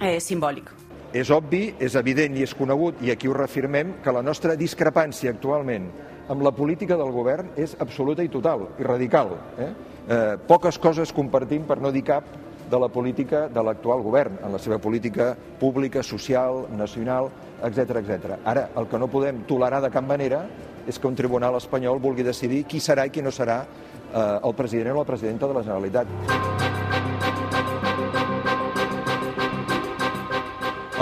eh, 0.00 0.20
simbòlic. 0.20 0.81
És 1.12 1.28
obvi, 1.28 1.74
és 1.76 1.92
evident 2.00 2.38
i 2.38 2.44
és 2.46 2.54
conegut, 2.56 3.02
i 3.04 3.10
aquí 3.12 3.28
ho 3.28 3.34
reafirmem, 3.36 3.98
que 4.04 4.14
la 4.16 4.22
nostra 4.24 4.56
discrepància 4.56 5.34
actualment 5.34 5.90
amb 6.32 6.40
la 6.46 6.54
política 6.56 6.96
del 6.96 7.12
govern 7.12 7.50
és 7.60 7.74
absoluta 7.84 8.24
i 8.24 8.30
total, 8.32 8.64
i 8.80 8.86
radical. 8.86 9.34
Eh? 9.60 9.68
Eh, 10.08 10.22
poques 10.48 10.78
coses 10.80 11.12
compartim, 11.12 11.66
per 11.68 11.76
no 11.84 11.92
dir 11.92 12.04
cap, 12.08 12.32
de 12.72 12.80
la 12.80 12.88
política 12.88 13.44
de 13.52 13.60
l'actual 13.60 14.00
govern, 14.00 14.38
en 14.40 14.56
la 14.56 14.58
seva 14.58 14.78
política 14.80 15.34
pública, 15.60 16.02
social, 16.02 16.64
nacional, 16.72 17.28
etc 17.62 18.00
etc. 18.00 18.38
Ara, 18.48 18.70
el 18.80 18.88
que 18.88 18.98
no 18.98 19.10
podem 19.12 19.44
tolerar 19.44 19.82
de 19.84 19.92
cap 19.92 20.08
manera 20.08 20.46
és 20.88 20.98
que 20.98 21.06
un 21.06 21.18
tribunal 21.18 21.60
espanyol 21.60 22.00
vulgui 22.00 22.24
decidir 22.24 22.64
qui 22.64 22.80
serà 22.80 23.04
i 23.06 23.12
qui 23.12 23.22
no 23.22 23.30
serà 23.30 23.60
eh, 23.62 24.38
el 24.40 24.56
president 24.56 24.96
o 24.96 25.02
la 25.04 25.10
presidenta 25.12 25.46
de 25.46 25.60
la 25.60 25.66
Generalitat. 25.68 26.61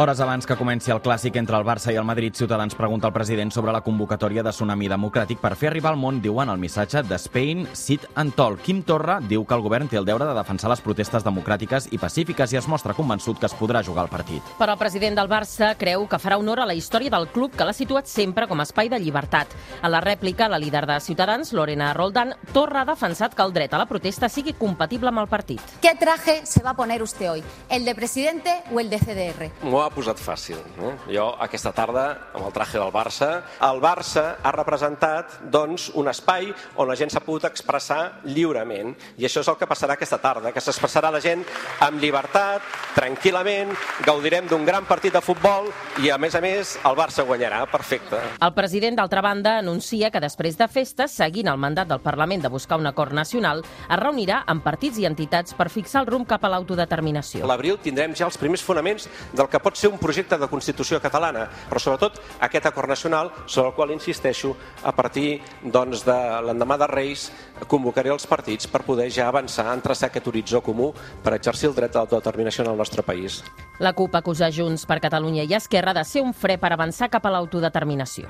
Hores 0.00 0.20
abans 0.24 0.46
que 0.48 0.56
comenci 0.56 0.88
el 0.94 1.02
clàssic 1.04 1.34
entre 1.36 1.58
el 1.58 1.64
Barça 1.68 1.92
i 1.92 1.96
el 2.00 2.06
Madrid, 2.08 2.32
Ciutadans 2.32 2.72
pregunta 2.72 3.04
al 3.04 3.12
president 3.12 3.50
sobre 3.52 3.72
la 3.74 3.82
convocatòria 3.84 4.40
de 4.40 4.48
Tsunami 4.48 4.86
Democràtic 4.88 5.36
per 5.42 5.50
fer 5.60 5.68
arribar 5.68 5.90
al 5.90 5.98
món, 6.00 6.22
diuen 6.24 6.48
el 6.48 6.56
missatge 6.56 7.02
de 7.04 7.18
Spain, 7.20 7.66
Sit 7.76 8.06
and 8.16 8.32
Tall. 8.32 8.56
Quim 8.64 8.80
Torra 8.88 9.18
diu 9.20 9.44
que 9.44 9.52
el 9.52 9.60
govern 9.60 9.90
té 9.92 9.98
el 10.00 10.06
deure 10.08 10.24
de 10.24 10.36
defensar 10.38 10.70
les 10.72 10.80
protestes 10.80 11.26
democràtiques 11.26 11.90
i 11.92 12.00
pacífiques 12.00 12.54
i 12.54 12.60
es 12.62 12.68
mostra 12.72 12.94
convençut 12.96 13.36
que 13.42 13.44
es 13.50 13.56
podrà 13.58 13.82
jugar 13.84 14.06
el 14.06 14.14
partit. 14.14 14.54
Però 14.56 14.72
el 14.72 14.80
president 14.80 15.20
del 15.20 15.28
Barça 15.28 15.74
creu 15.76 16.06
que 16.08 16.22
farà 16.24 16.40
honor 16.40 16.64
a 16.64 16.66
la 16.70 16.78
història 16.80 17.12
del 17.12 17.28
club 17.28 17.52
que 17.52 17.68
l'ha 17.68 17.76
situat 17.76 18.08
sempre 18.08 18.48
com 18.48 18.64
a 18.64 18.64
espai 18.64 18.88
de 18.88 19.02
llibertat. 19.04 19.52
A 19.82 19.92
la 19.92 20.00
rèplica, 20.00 20.48
la 20.48 20.62
líder 20.64 20.86
de 20.88 20.96
Ciutadans, 21.04 21.52
Lorena 21.52 21.92
Roldán, 21.92 22.32
Torra 22.54 22.86
ha 22.86 22.88
defensat 22.94 23.36
que 23.36 23.44
el 23.44 23.52
dret 23.52 23.76
a 23.76 23.82
la 23.84 23.88
protesta 23.92 24.32
sigui 24.32 24.56
compatible 24.56 25.12
amb 25.12 25.26
el 25.26 25.28
partit. 25.28 25.60
¿Qué 25.84 25.92
traje 25.92 26.40
se 26.46 26.64
va 26.64 26.70
a 26.70 26.80
poner 26.80 27.02
usted 27.02 27.30
hoy? 27.30 27.44
¿El 27.68 27.84
de 27.84 27.94
presidente 27.94 28.62
o 28.72 28.80
el 28.80 28.88
de 28.88 28.96
CDR? 28.96 29.52
M'ho 29.90 29.96
ha 29.98 30.06
posat 30.06 30.20
fàcil. 30.22 30.58
Eh? 30.78 30.90
Jo, 31.16 31.24
aquesta 31.42 31.72
tarda, 31.74 32.04
amb 32.30 32.46
el 32.46 32.52
traje 32.54 32.78
del 32.78 32.92
Barça, 32.94 33.42
el 33.66 33.80
Barça 33.82 34.36
ha 34.38 34.52
representat 34.54 35.40
doncs, 35.50 35.88
un 35.98 36.06
espai 36.06 36.52
on 36.78 36.86
la 36.86 36.94
gent 36.94 37.10
s'ha 37.10 37.22
pogut 37.24 37.48
expressar 37.48 38.20
lliurement. 38.22 38.92
I 39.18 39.26
això 39.26 39.42
és 39.42 39.48
el 39.50 39.56
que 39.58 39.66
passarà 39.66 39.96
aquesta 39.96 40.20
tarda, 40.22 40.52
que 40.54 40.62
s'expressarà 40.62 41.10
la 41.10 41.20
gent 41.20 41.42
amb 41.82 41.98
llibertat, 41.98 42.62
tranquil·lament, 42.94 43.72
gaudirem 44.06 44.46
d'un 44.46 44.62
gran 44.64 44.86
partit 44.86 45.12
de 45.16 45.22
futbol 45.24 45.72
i, 45.98 46.12
a 46.14 46.18
més 46.22 46.38
a 46.38 46.44
més, 46.44 46.76
el 46.86 46.94
Barça 46.94 47.26
guanyarà. 47.26 47.64
Perfecte. 47.70 48.22
El 48.38 48.54
president, 48.54 49.00
d'altra 49.00 49.24
banda, 49.26 49.56
anuncia 49.58 50.12
que 50.14 50.22
després 50.22 50.54
de 50.54 50.70
festes, 50.70 51.18
seguint 51.18 51.50
el 51.50 51.58
mandat 51.58 51.90
del 51.90 52.04
Parlament 52.04 52.46
de 52.46 52.52
buscar 52.52 52.78
un 52.78 52.86
acord 52.86 53.10
nacional, 53.16 53.64
es 53.88 53.98
reunirà 53.98 54.44
amb 54.46 54.62
partits 54.62 55.02
i 55.02 55.10
entitats 55.10 55.58
per 55.58 55.66
fixar 55.68 56.04
el 56.04 56.12
rumb 56.12 56.30
cap 56.30 56.46
a 56.46 56.54
l'autodeterminació. 56.54 57.42
A 57.42 57.50
l'abril 57.50 57.82
tindrem 57.82 58.14
ja 58.14 58.30
els 58.30 58.38
primers 58.38 58.62
fonaments 58.62 59.10
del 59.34 59.50
que 59.50 59.58
pot 59.58 59.69
ser 59.76 59.90
un 59.90 59.98
projecte 59.98 60.38
de 60.38 60.48
Constitució 60.50 61.00
catalana, 61.00 61.46
però 61.68 61.80
sobretot 61.82 62.20
aquest 62.40 62.66
acord 62.66 62.88
nacional 62.88 63.30
sobre 63.46 63.70
el 63.70 63.74
qual 63.74 63.94
insisteixo 63.94 64.54
a 64.82 64.92
partir 64.92 65.40
doncs, 65.62 66.04
de 66.04 66.18
l'endemà 66.46 66.78
de 66.80 66.88
Reis 66.90 67.30
convocaré 67.66 68.10
els 68.10 68.26
partits 68.26 68.66
per 68.70 68.82
poder 68.86 69.10
ja 69.10 69.28
avançar 69.28 69.68
en 69.72 69.82
traçar 69.84 70.10
aquest 70.10 70.26
horitzó 70.26 70.62
comú 70.64 70.92
per 71.22 71.34
exercir 71.36 71.70
el 71.70 71.76
dret 71.76 71.96
a 71.96 72.04
l'autodeterminació 72.04 72.64
en 72.64 72.72
el 72.72 72.80
nostre 72.80 73.02
país. 73.02 73.42
La 73.78 73.94
CUP 73.94 74.14
acusa 74.16 74.50
Junts 74.52 74.86
per 74.86 75.00
Catalunya 75.00 75.44
i 75.44 75.54
Esquerra 75.56 75.94
de 75.96 76.04
ser 76.04 76.24
un 76.24 76.34
fre 76.34 76.58
per 76.58 76.72
avançar 76.72 77.10
cap 77.10 77.26
a 77.26 77.34
l'autodeterminació. 77.36 78.28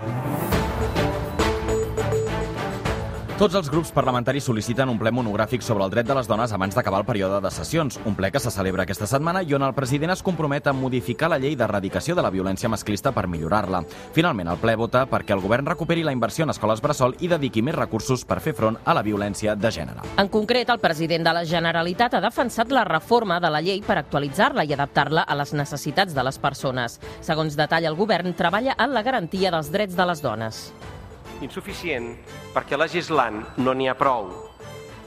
Tots 3.40 3.56
els 3.56 3.70
grups 3.72 3.88
parlamentaris 3.96 4.44
sol·liciten 4.44 4.90
un 4.92 4.98
ple 5.00 5.08
monogràfic 5.16 5.62
sobre 5.64 5.86
el 5.86 5.92
dret 5.94 6.04
de 6.04 6.12
les 6.12 6.26
dones 6.28 6.52
abans 6.52 6.74
d'acabar 6.76 6.98
el 7.00 7.06
període 7.08 7.38
de 7.40 7.50
sessions, 7.50 7.96
un 8.04 8.12
ple 8.12 8.28
que 8.28 8.42
se 8.44 8.50
celebra 8.52 8.84
aquesta 8.84 9.06
setmana 9.08 9.40
i 9.40 9.54
on 9.56 9.64
el 9.64 9.72
president 9.72 10.12
es 10.12 10.20
compromet 10.22 10.68
a 10.68 10.74
modificar 10.76 11.30
la 11.32 11.38
llei 11.40 11.56
d'erradicació 11.56 12.12
de 12.18 12.20
la 12.20 12.32
violència 12.34 12.68
masclista 12.68 13.14
per 13.16 13.24
millorar-la. 13.32 13.80
Finalment, 14.12 14.50
el 14.52 14.60
ple 14.60 14.74
vota 14.76 15.06
perquè 15.08 15.32
el 15.32 15.40
govern 15.40 15.72
recuperi 15.72 16.04
la 16.04 16.12
inversió 16.12 16.44
en 16.44 16.52
escoles 16.52 16.84
bressol 16.84 17.16
i 17.24 17.32
dediqui 17.32 17.64
més 17.64 17.80
recursos 17.80 18.26
per 18.28 18.42
fer 18.44 18.52
front 18.60 18.76
a 18.84 18.92
la 18.92 19.06
violència 19.08 19.56
de 19.56 19.72
gènere. 19.72 20.04
En 20.20 20.28
concret, 20.28 20.68
el 20.68 20.84
president 20.84 21.24
de 21.24 21.36
la 21.40 21.46
Generalitat 21.48 22.20
ha 22.20 22.24
defensat 22.28 22.68
la 22.76 22.84
reforma 22.84 23.40
de 23.40 23.54
la 23.56 23.64
llei 23.64 23.80
per 23.80 24.02
actualitzar-la 24.02 24.68
i 24.68 24.76
adaptar-la 24.76 25.24
a 25.24 25.40
les 25.40 25.56
necessitats 25.56 26.12
de 26.12 26.28
les 26.28 26.36
persones. 26.36 27.00
Segons 27.24 27.56
detalla 27.56 27.88
el 27.88 27.96
govern, 27.96 28.36
treballa 28.36 28.76
en 28.76 28.92
la 28.92 29.00
garantia 29.00 29.48
dels 29.48 29.72
drets 29.72 29.96
de 29.96 30.12
les 30.12 30.28
dones. 30.28 30.64
Insuficient 31.40 32.12
perquè 32.54 32.76
legislant 32.76 33.42
no 33.64 33.72
n'hi 33.72 33.88
ha 33.88 33.96
prou. 33.96 34.28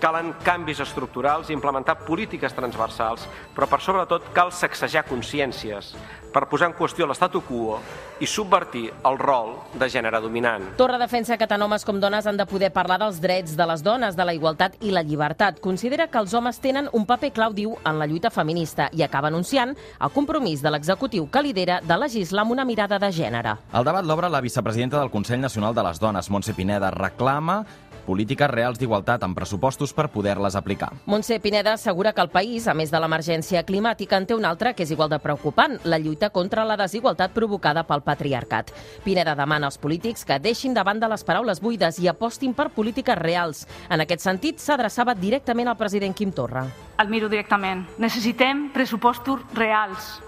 Calen 0.04 0.34
canvis 0.44 0.82
estructurals 0.84 1.50
i 1.50 1.56
implementar 1.56 2.02
polítiques 2.04 2.56
transversals, 2.58 3.24
però 3.56 3.70
per 3.72 3.80
sobretot 3.80 4.34
cal 4.36 4.52
sacsejar 4.52 5.06
consciències 5.08 5.94
per 6.34 6.48
posar 6.50 6.72
en 6.72 6.75
qüestió 6.78 7.06
l'estatu 7.08 7.44
quo 7.46 7.78
i 8.20 8.28
subvertir 8.28 8.88
el 9.06 9.20
rol 9.20 9.54
de 9.80 9.90
gènere 9.90 10.20
dominant. 10.24 10.66
Torra 10.80 10.98
defensa 11.02 11.38
que 11.38 11.48
tant 11.50 11.62
homes 11.62 11.86
com 11.86 12.00
dones 12.02 12.28
han 12.28 12.40
de 12.40 12.48
poder 12.50 12.72
parlar 12.74 13.00
dels 13.02 13.22
drets 13.22 13.56
de 13.58 13.68
les 13.70 13.84
dones, 13.86 14.18
de 14.18 14.25
la 14.25 14.34
igualtat 14.36 14.75
i 14.82 14.92
la 14.92 15.04
llibertat. 15.06 15.62
Considera 15.63 16.08
que 16.10 16.20
els 16.20 16.34
homes 16.34 16.60
tenen 16.63 16.90
un 16.94 17.06
paper 17.06 17.32
clau, 17.36 17.54
diu, 17.54 17.78
en 17.86 18.00
la 18.02 18.08
lluita 18.10 18.32
feminista 18.34 18.90
i 18.92 19.06
acaba 19.06 19.30
anunciant 19.30 19.75
el 19.75 20.13
compromís 20.16 20.63
de 20.63 20.74
l'executiu 20.74 21.30
que 21.30 21.46
lidera 21.46 21.80
de 21.86 21.98
legislar 21.98 22.44
amb 22.44 22.58
una 22.58 22.66
mirada 22.66 23.00
de 23.00 23.12
gènere. 23.13 23.58
El 23.74 23.86
debat 23.86 24.06
l'obre 24.06 24.30
la 24.30 24.42
vicepresidenta 24.42 25.00
del 25.00 25.12
Consell 25.13 25.42
Nacional 25.42 25.75
de 25.75 25.84
les 25.86 26.00
Dones, 26.00 26.30
Montse 26.30 26.54
Pineda, 26.58 26.92
reclama 26.92 27.63
polítiques 28.03 28.50
reals 28.51 28.79
d'igualtat 28.79 29.24
amb 29.24 29.36
pressupostos 29.38 29.93
per 29.93 30.10
poder-les 30.13 30.55
aplicar. 30.55 30.91
Montse 31.05 31.39
Pineda 31.39 31.74
assegura 31.74 32.13
que 32.13 32.22
el 32.22 32.29
país, 32.29 32.67
a 32.67 32.75
més 32.77 32.91
de 32.91 33.00
l'emergència 33.00 33.63
climàtica, 33.63 34.17
en 34.19 34.27
té 34.27 34.36
una 34.36 34.51
altra 34.53 34.74
que 34.74 34.83
és 34.83 34.91
igual 34.91 35.10
de 35.10 35.19
preocupant, 35.24 35.79
la 35.83 36.00
lluita 36.00 36.29
contra 36.29 36.65
la 36.67 36.77
desigualtat 36.77 37.33
provocada 37.33 37.86
pel 37.88 38.03
patriarcat. 38.03 38.74
Pineda 39.03 39.36
demana 39.36 39.72
als 39.72 39.79
polítics 39.79 40.25
que 40.25 40.39
deixin 40.39 40.74
davant 40.74 41.00
de 41.00 41.10
les 41.10 41.24
paraules 41.24 41.62
buides 41.63 42.00
i 42.00 42.10
apostin 42.12 42.53
per 42.53 42.69
polítiques 42.75 43.17
reals. 43.17 43.65
En 43.89 44.03
aquest 44.03 44.22
sentit, 44.25 44.60
s'adreçava 44.60 45.15
directament 45.15 45.72
al 45.72 45.79
president 45.79 46.13
Quim 46.13 46.31
Torra. 46.31 46.67
El 47.00 47.10
miro 47.10 47.29
directament. 47.29 47.88
Necessitem 47.98 48.69
pressupostos 48.74 49.41
reals 49.55 50.19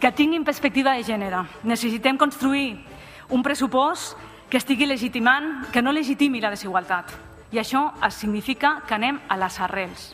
que 0.00 0.12
tinguin 0.12 0.44
perspectiva 0.44 0.92
de 0.92 1.04
gènere. 1.06 1.38
Necessitem 1.64 2.18
construir 2.20 2.74
un 3.32 3.42
pressupost 3.42 4.18
que 4.50 4.58
estigui 4.58 4.86
legitimant, 4.86 5.66
que 5.72 5.82
no 5.82 5.92
legitimi 5.92 6.40
la 6.40 6.52
desigualtat. 6.52 7.12
I 7.54 7.60
això 7.62 7.86
significa 8.10 8.80
que 8.86 8.94
anem 8.96 9.20
a 9.28 9.38
les 9.38 9.60
arrels. 9.60 10.12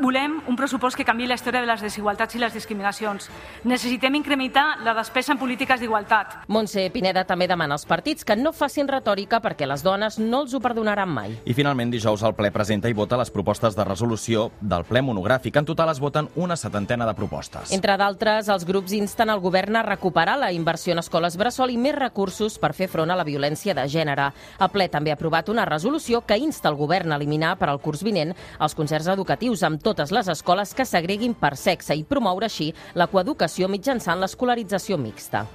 Volem 0.00 0.40
un 0.48 0.56
pressupost 0.58 0.96
que 0.98 1.04
canvi 1.06 1.26
la 1.28 1.36
història 1.38 1.62
de 1.62 1.68
les 1.68 1.82
desigualtats 1.82 2.34
i 2.34 2.40
les 2.42 2.54
discriminacions. 2.54 3.28
Necessitem 3.64 4.14
incrementar 4.18 4.82
la 4.84 4.94
despesa 4.98 5.32
en 5.32 5.38
polítiques 5.38 5.80
d'igualtat. 5.80 6.34
Montse 6.52 6.88
Pineda 6.94 7.24
també 7.24 7.46
demana 7.48 7.76
als 7.78 7.86
partits 7.86 8.26
que 8.26 8.36
no 8.36 8.52
facin 8.52 8.88
retòrica 8.90 9.40
perquè 9.44 9.68
les 9.68 9.84
dones 9.86 10.18
no 10.18 10.42
els 10.42 10.54
ho 10.54 10.60
perdonaran 10.60 11.08
mai. 11.08 11.36
I 11.44 11.54
finalment, 11.54 11.92
dijous 11.94 12.24
el 12.26 12.34
ple 12.34 12.50
presenta 12.54 12.90
i 12.90 12.96
vota 12.96 13.18
les 13.20 13.30
propostes 13.30 13.76
de 13.76 13.84
resolució 13.86 14.50
del 14.60 14.84
ple 14.88 15.02
monogràfic. 15.06 15.56
En 15.56 15.68
total 15.68 15.92
es 15.94 16.00
voten 16.02 16.28
una 16.34 16.56
setantena 16.56 17.06
de 17.06 17.14
propostes. 17.14 17.72
Entre 17.72 17.96
d'altres, 17.96 18.50
els 18.52 18.66
grups 18.66 18.92
insten 18.96 19.30
el 19.30 19.40
govern 19.40 19.76
a 19.76 19.84
recuperar 19.86 20.36
la 20.40 20.52
inversió 20.52 20.92
en 20.92 21.02
escoles 21.04 21.36
bressol 21.38 21.70
i 21.70 21.78
més 21.78 21.94
recursos 21.94 22.58
per 22.58 22.72
fer 22.74 22.90
front 22.90 23.10
a 23.10 23.16
la 23.16 23.24
violència 23.24 23.74
de 23.74 23.86
gènere. 23.88 24.32
El 24.60 24.72
ple 24.74 24.88
també 24.90 25.14
ha 25.14 25.18
aprovat 25.18 25.48
una 25.48 25.64
resolució 25.64 26.22
que 26.26 26.38
insta 26.38 26.68
el 26.68 26.78
govern 26.78 27.12
a 27.12 27.20
eliminar 27.20 27.56
per 27.60 27.70
al 27.70 27.80
curs 27.80 28.02
vinent 28.02 28.34
els 28.60 28.74
concerts 28.74 29.08
educatius 29.12 29.62
amb 29.62 29.75
totes 29.82 30.12
les 30.14 30.28
escoles 30.32 30.74
que 30.74 30.86
segreguin 30.88 31.34
per 31.34 31.54
sexe 31.56 31.96
i 31.96 32.04
promoure 32.04 32.48
així 32.48 32.72
la 32.94 33.08
coeducació 33.10 33.68
mitjançant 33.68 34.20
l'escolarització 34.22 34.98
mixta. 34.98 35.46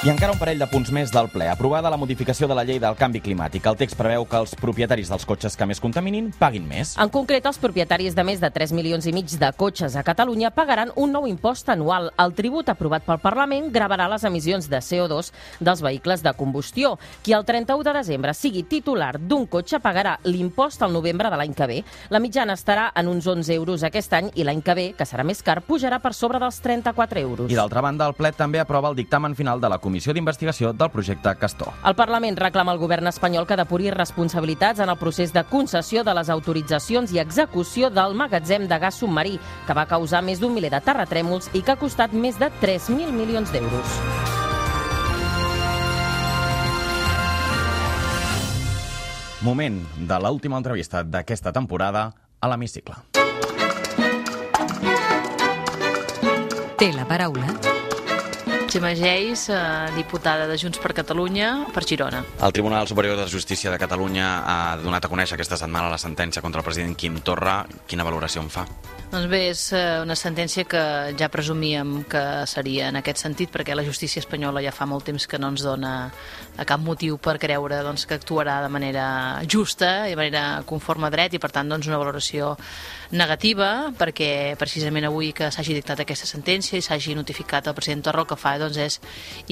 I 0.00 0.08
encara 0.08 0.32
un 0.32 0.38
parell 0.40 0.56
de 0.56 0.64
punts 0.64 0.88
més 0.96 1.10
del 1.12 1.26
ple. 1.28 1.44
Aprovada 1.52 1.90
la 1.92 1.98
modificació 2.00 2.46
de 2.48 2.54
la 2.56 2.62
llei 2.64 2.78
del 2.80 2.94
canvi 2.96 3.20
climàtic. 3.20 3.66
El 3.68 3.76
text 3.76 3.98
preveu 3.98 4.22
que 4.24 4.38
els 4.40 4.54
propietaris 4.56 5.10
dels 5.12 5.26
cotxes 5.28 5.58
que 5.60 5.66
més 5.68 5.80
contaminin 5.84 6.30
paguin 6.40 6.64
més. 6.64 6.94
En 6.96 7.10
concret, 7.12 7.44
els 7.44 7.58
propietaris 7.60 8.16
de 8.16 8.24
més 8.24 8.40
de 8.40 8.48
3 8.48 8.72
milions 8.72 9.04
i 9.04 9.12
mig 9.12 9.28
de 9.28 9.50
cotxes 9.60 9.98
a 10.00 10.02
Catalunya 10.06 10.48
pagaran 10.56 10.88
un 10.96 11.12
nou 11.12 11.26
impost 11.28 11.68
anual. 11.68 12.08
El 12.16 12.32
tribut 12.32 12.72
aprovat 12.72 13.04
pel 13.04 13.20
Parlament 13.20 13.68
gravarà 13.74 14.06
les 14.08 14.24
emissions 14.24 14.70
de 14.72 14.80
CO2 14.80 15.34
dels 15.60 15.84
vehicles 15.84 16.24
de 16.24 16.32
combustió. 16.32 16.94
Qui 17.20 17.36
el 17.36 17.44
31 17.44 17.84
de 17.90 17.94
desembre 17.98 18.32
sigui 18.32 18.64
titular 18.64 19.18
d'un 19.20 19.44
cotxe 19.52 19.82
pagarà 19.84 20.16
l'impost 20.24 20.80
al 20.80 20.96
novembre 20.96 21.28
de 21.28 21.42
l'any 21.42 21.52
que 21.52 21.68
ve. 21.68 21.78
La 22.08 22.22
mitjana 22.24 22.56
estarà 22.56 22.88
en 22.96 23.12
uns 23.12 23.28
11 23.28 23.52
euros 23.52 23.84
aquest 23.84 24.16
any 24.16 24.32
i 24.32 24.48
l'any 24.48 24.64
que 24.64 24.78
ve, 24.80 24.88
que 24.96 25.04
serà 25.04 25.28
més 25.28 25.44
car, 25.44 25.60
pujarà 25.60 26.00
per 26.00 26.16
sobre 26.16 26.40
dels 26.40 26.64
34 26.64 27.20
euros. 27.20 27.52
I 27.52 27.60
d'altra 27.60 27.84
banda, 27.84 28.08
el 28.08 28.16
ple 28.16 28.32
també 28.32 28.64
aprova 28.64 28.88
el 28.88 28.96
dictamen 28.96 29.36
final 29.36 29.60
de 29.60 29.68
la 29.68 29.76
Comissió 29.76 29.89
d'Investigació 29.90 30.72
del 30.72 30.90
projecte 30.90 31.32
Castor. 31.38 31.72
El 31.84 31.96
Parlament 31.98 32.36
reclama 32.38 32.72
al 32.72 32.78
govern 32.78 33.08
espanyol 33.10 33.46
que 33.46 33.56
depuri 33.58 33.90
responsabilitats 33.90 34.80
en 34.80 34.88
el 34.88 34.98
procés 34.98 35.32
de 35.32 35.44
concessió 35.44 36.04
de 36.04 36.14
les 36.14 36.30
autoritzacions 36.30 37.12
i 37.12 37.18
execució 37.18 37.90
del 37.90 38.14
magatzem 38.14 38.68
de 38.68 38.78
gas 38.78 39.00
submarí, 39.00 39.38
que 39.66 39.74
va 39.74 39.86
causar 39.86 40.22
més 40.22 40.40
d'un 40.40 40.54
miler 40.54 40.70
de 40.70 40.80
terratrèmols 40.80 41.50
i 41.52 41.62
que 41.62 41.72
ha 41.72 41.80
costat 41.80 42.12
més 42.12 42.38
de 42.38 42.50
3.000 42.60 43.10
milions 43.12 43.50
d'euros. 43.52 43.98
Moment 49.42 49.80
de 49.96 50.20
l'última 50.20 50.58
entrevista 50.60 51.02
d'aquesta 51.02 51.52
temporada 51.52 52.10
a 52.40 52.48
l'Hemicicle. 52.48 52.96
Té 56.80 56.92
la 56.92 57.04
paraula 57.08 57.79
Gemma 58.70 58.94
Geis, 58.94 59.48
eh, 59.48 59.90
diputada 59.96 60.46
de 60.46 60.56
Junts 60.56 60.78
per 60.78 60.92
Catalunya 60.94 61.66
per 61.74 61.82
Girona. 61.84 62.22
El 62.40 62.52
Tribunal 62.52 62.86
Superior 62.86 63.16
de 63.16 63.26
Justícia 63.26 63.68
de 63.68 63.78
Catalunya 63.82 64.28
ha 64.46 64.76
donat 64.78 65.04
a 65.04 65.10
conèixer 65.10 65.34
aquesta 65.34 65.58
setmana 65.58 65.90
la 65.90 65.98
sentència 65.98 66.40
contra 66.40 66.62
el 66.62 66.68
president 66.68 66.94
Quim 66.94 67.18
Torra. 67.18 67.64
Quina 67.90 68.06
valoració 68.06 68.44
en 68.44 68.48
fa? 68.48 68.62
Doncs 69.10 69.26
bé, 69.26 69.40
és 69.50 69.64
eh, 69.74 69.98
una 70.04 70.14
sentència 70.14 70.62
que 70.70 70.80
ja 71.18 71.26
presumíem 71.28 72.04
que 72.06 72.22
seria 72.46 72.92
en 72.92 73.00
aquest 73.00 73.18
sentit, 73.24 73.50
perquè 73.50 73.74
la 73.74 73.82
justícia 73.82 74.22
espanyola 74.22 74.62
ja 74.62 74.70
fa 74.70 74.86
molt 74.86 75.08
temps 75.10 75.26
que 75.26 75.40
no 75.42 75.50
ens 75.50 75.64
dona 75.66 76.12
a 76.54 76.66
cap 76.68 76.78
motiu 76.78 77.16
per 77.18 77.34
creure 77.42 77.80
doncs, 77.82 78.06
que 78.06 78.14
actuarà 78.14 78.60
de 78.62 78.70
manera 78.70 79.42
justa 79.50 80.06
i 80.06 80.14
de 80.14 80.20
manera 80.20 80.62
conforme 80.62 81.08
a 81.08 81.10
dret 81.10 81.34
i 81.34 81.42
per 81.42 81.50
tant 81.50 81.66
doncs, 81.66 81.88
una 81.90 81.98
valoració 81.98 82.52
negativa 83.10 83.90
perquè 83.98 84.54
precisament 84.60 85.08
avui 85.08 85.32
que 85.34 85.50
s'hagi 85.50 85.74
dictat 85.74 86.04
aquesta 86.04 86.30
sentència 86.30 86.78
i 86.78 86.86
s'hagi 86.86 87.16
notificat 87.18 87.66
el 87.66 87.74
president 87.74 88.06
Torra 88.06 88.22
el 88.22 88.30
que 88.30 88.38
fa 88.38 88.54
doncs, 88.60 88.78
és 88.80 88.98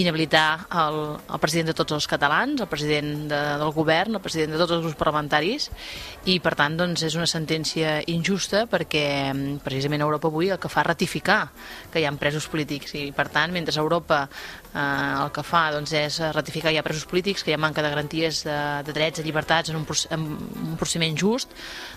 inhabilitar 0.00 0.68
el, 0.84 1.00
el 1.18 1.42
president 1.42 1.72
de 1.72 1.76
tots 1.78 1.96
els 1.96 2.08
catalans, 2.10 2.60
el 2.60 2.70
president 2.70 3.26
de, 3.30 3.40
del 3.62 3.72
govern, 3.76 4.18
el 4.18 4.24
president 4.24 4.54
de 4.54 4.60
tots 4.60 4.76
els 4.76 4.84
grups 4.86 4.98
parlamentaris 5.00 5.68
i 6.28 6.38
per 6.44 6.54
tant 6.58 6.76
doncs, 6.78 7.04
és 7.06 7.16
una 7.18 7.28
sentència 7.30 7.98
injusta 8.10 8.66
perquè 8.70 9.04
precisament 9.64 10.04
Europa 10.04 10.28
avui 10.28 10.52
el 10.52 10.60
que 10.60 10.70
fa 10.72 10.84
ratificar 10.86 11.40
que 11.92 12.02
hi 12.02 12.06
ha 12.06 12.14
presos 12.18 12.48
polítics. 12.50 12.94
I 12.98 13.10
per 13.16 13.28
tant 13.32 13.52
mentre 13.54 13.76
Europa 13.78 14.24
eh, 14.26 14.78
el 14.78 15.32
que 15.34 15.44
fa 15.46 15.68
doncs, 15.74 15.92
és 15.96 16.20
ratificar 16.34 16.70
que 16.70 16.76
hi 16.76 16.80
ha 16.80 16.86
presos 16.86 17.06
polítics, 17.08 17.44
que 17.44 17.52
hi 17.52 17.56
ha 17.56 17.60
manca 17.60 17.82
de 17.84 17.92
garanties 17.92 18.42
de, 18.46 18.58
de 18.86 18.96
drets 18.96 19.22
i 19.22 19.26
llibertats 19.26 19.72
en 19.72 19.80
un, 19.80 19.86
en 19.86 20.26
un 20.72 20.76
procediment 20.80 21.16
just, 21.18 21.54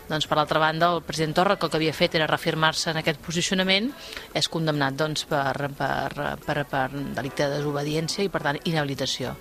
doncs 0.10 0.28
per 0.28 0.38
l'altra 0.40 0.62
banda 0.62 0.92
el 0.96 1.04
president 1.08 1.36
Torra 1.38 1.58
que 1.58 1.68
el 1.68 1.72
que 1.74 1.80
havia 1.82 1.96
fet 1.96 2.16
era 2.20 2.30
reafirmar-se 2.30 2.92
en 2.92 3.02
aquest 3.02 3.22
posicionament, 3.24 3.92
és 4.38 4.50
condemnat 4.52 4.98
doncs, 5.00 5.26
per, 5.30 5.72
per, 5.78 6.38
per, 6.46 6.58
per 6.72 6.88
delicte 7.16 7.48
de 7.48 7.60
desobediència 7.60 8.26
i, 8.26 8.32
per 8.34 8.44
tant, 8.46 8.60
inhabilitació 8.70 9.36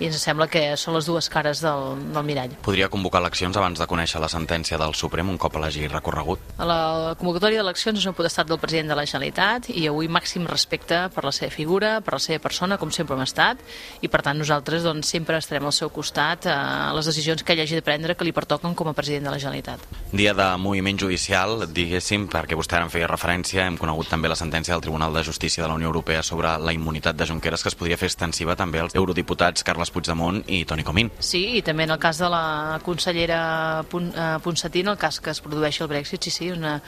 i 0.00 0.08
ens 0.08 0.18
sembla 0.22 0.48
que 0.50 0.62
són 0.80 0.96
les 0.96 1.06
dues 1.06 1.28
cares 1.30 1.60
del, 1.64 1.98
del 2.14 2.26
mirall. 2.26 2.54
Podria 2.64 2.88
convocar 2.92 3.22
eleccions 3.22 3.56
abans 3.56 3.80
de 3.80 3.86
conèixer 3.90 4.20
la 4.22 4.30
sentència 4.32 4.78
del 4.80 4.94
Suprem 4.98 5.30
un 5.30 5.38
cop 5.38 5.56
l'hagi 5.60 5.86
recorregut? 5.90 6.42
La 6.58 7.14
convocatòria 7.18 7.62
d'eleccions 7.62 8.00
és 8.00 8.06
una 8.08 8.16
potestat 8.16 8.48
del 8.50 8.60
president 8.62 8.90
de 8.90 8.98
la 8.98 9.06
Generalitat 9.06 9.70
i 9.70 9.86
avui 9.90 10.08
màxim 10.10 10.48
respecte 10.50 11.04
per 11.14 11.24
la 11.26 11.32
seva 11.34 11.52
figura, 11.54 11.98
per 12.04 12.16
la 12.16 12.22
seva 12.22 12.42
persona, 12.42 12.78
com 12.80 12.90
sempre 12.94 13.16
hem 13.16 13.24
estat, 13.24 13.62
i 14.02 14.10
per 14.10 14.22
tant 14.26 14.38
nosaltres 14.40 14.84
doncs, 14.86 15.10
sempre 15.14 15.38
estarem 15.38 15.68
al 15.68 15.76
seu 15.76 15.92
costat 15.94 16.48
a 16.50 16.92
les 16.96 17.06
decisions 17.10 17.42
que 17.42 17.54
ell 17.54 17.62
hagi 17.64 17.78
de 17.78 17.86
prendre 17.86 18.16
que 18.18 18.26
li 18.26 18.34
pertoquen 18.34 18.74
com 18.74 18.90
a 18.90 18.96
president 18.96 19.28
de 19.28 19.34
la 19.34 19.40
Generalitat. 19.42 19.84
Dia 20.14 20.34
de 20.34 20.48
moviment 20.60 20.98
judicial, 21.00 21.66
diguéssim, 21.70 22.26
perquè 22.30 22.58
vostè 22.58 22.78
ara 22.78 22.88
en 22.88 22.92
feia 22.92 23.10
referència, 23.10 23.66
hem 23.66 23.78
conegut 23.80 24.10
també 24.10 24.30
la 24.30 24.38
sentència 24.38 24.74
del 24.74 24.84
Tribunal 24.84 25.14
de 25.14 25.24
Justícia 25.26 25.62
de 25.62 25.70
la 25.70 25.78
Unió 25.78 25.90
Europea 25.90 26.22
sobre 26.22 26.56
la 26.58 26.74
immunitat 26.74 27.16
de 27.16 27.26
Junqueras 27.26 27.62
que 27.62 27.70
es 27.72 27.78
podria 27.78 27.98
fer 28.00 28.10
extensiva 28.10 28.56
també 28.56 28.82
als 28.82 28.94
eurodiputats 28.94 29.64
Carles 29.64 29.83
Carles 29.84 29.92
Puigdemont 29.92 30.42
i 30.48 30.64
Toni 30.64 30.84
Comín. 30.84 31.10
Sí, 31.20 31.58
i 31.58 31.62
també 31.62 31.84
en 31.84 31.92
el 31.92 32.00
cas 32.00 32.18
de 32.18 32.28
la 32.32 32.80
consellera 32.84 33.84
eh, 33.84 34.38
Ponsatí, 34.42 34.80
en 34.80 34.92
el 34.94 34.98
cas 34.98 35.20
que 35.20 35.30
es 35.30 35.40
produeixi 35.44 35.82
el 35.84 35.88
Brexit, 35.88 36.22
sí, 36.22 36.30
sí, 36.30 36.50
una 36.50 36.80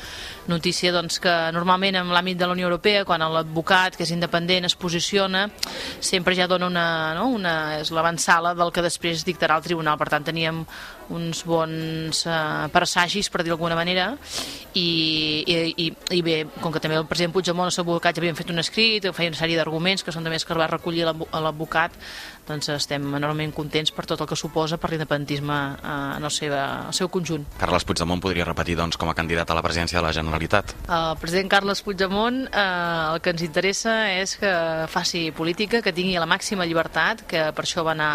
notícia 0.48 0.92
doncs, 0.92 1.20
que 1.20 1.34
normalment 1.52 2.00
en 2.00 2.12
l'àmbit 2.14 2.38
de 2.38 2.46
la 2.46 2.56
Unió 2.56 2.70
Europea, 2.70 3.04
quan 3.04 3.20
l'advocat, 3.20 3.96
que 3.96 4.04
és 4.06 4.12
independent, 4.14 4.64
es 4.64 4.76
posiciona, 4.76 5.46
sempre 6.00 6.36
ja 6.36 6.48
dona 6.48 6.70
una, 6.70 6.86
no? 7.18 7.28
una 7.36 7.56
és 7.80 7.92
l'avançala 7.92 8.54
del 8.56 8.72
que 8.72 8.84
després 8.84 9.26
dictarà 9.26 9.58
el 9.58 9.66
tribunal. 9.66 9.98
Per 10.00 10.08
tant, 10.08 10.24
teníem 10.24 10.64
uns 11.14 11.44
bons 11.46 12.22
eh, 12.26 12.68
presagis, 12.74 13.30
per 13.30 13.44
dir 13.44 13.52
d'alguna 13.52 13.78
manera, 13.78 14.12
i, 14.76 15.44
i, 15.46 15.88
i, 16.12 16.20
bé, 16.22 16.36
com 16.60 16.72
que 16.74 16.82
també 16.82 16.98
el 16.98 17.06
president 17.08 17.32
Puigdemont 17.32 17.70
el 17.70 17.74
seu 17.74 17.86
advocat 17.86 18.16
ja 18.16 18.22
havien 18.22 18.36
fet 18.36 18.50
un 18.52 18.60
escrit, 18.60 19.06
feia 19.16 19.32
una 19.32 19.38
sèrie 19.38 19.56
d'arguments 19.56 20.04
que 20.04 20.12
són 20.12 20.26
també 20.26 20.36
que 20.36 20.52
el 20.52 20.60
va 20.60 20.68
recollir 20.68 21.06
l'advocat, 21.06 21.94
doncs 22.46 22.68
estem 22.74 23.06
enormement 23.18 23.52
contents 23.54 23.90
per 23.94 24.04
tot 24.06 24.20
el 24.22 24.28
que 24.28 24.36
suposa 24.38 24.76
per 24.78 24.90
l'independentisme 24.92 25.56
eh, 25.76 26.16
en 26.18 26.26
el 26.28 26.30
seu, 26.34 26.52
el 26.52 26.92
seu 26.94 27.08
conjunt. 27.12 27.46
Carles 27.58 27.86
Puigdemont 27.88 28.22
podria 28.22 28.46
repetir 28.46 28.76
doncs, 28.78 28.98
com 29.00 29.10
a 29.10 29.16
candidat 29.16 29.50
a 29.50 29.56
la 29.58 29.64
presidència 29.64 29.98
de 29.98 30.04
la 30.06 30.12
Generalitat? 30.14 30.76
El 30.86 31.16
president 31.22 31.50
Carles 31.56 31.82
Puigdemont 31.86 32.44
eh, 32.46 32.66
el 33.14 33.22
que 33.24 33.32
ens 33.34 33.46
interessa 33.46 33.96
és 34.12 34.36
que 34.40 34.52
faci 34.92 35.30
política, 35.36 35.80
que 35.82 35.94
tingui 35.96 36.20
la 36.20 36.28
màxima 36.28 36.68
llibertat, 36.68 37.24
que 37.30 37.48
per 37.56 37.64
això 37.64 37.86
va 37.86 37.96
anar 37.96 38.12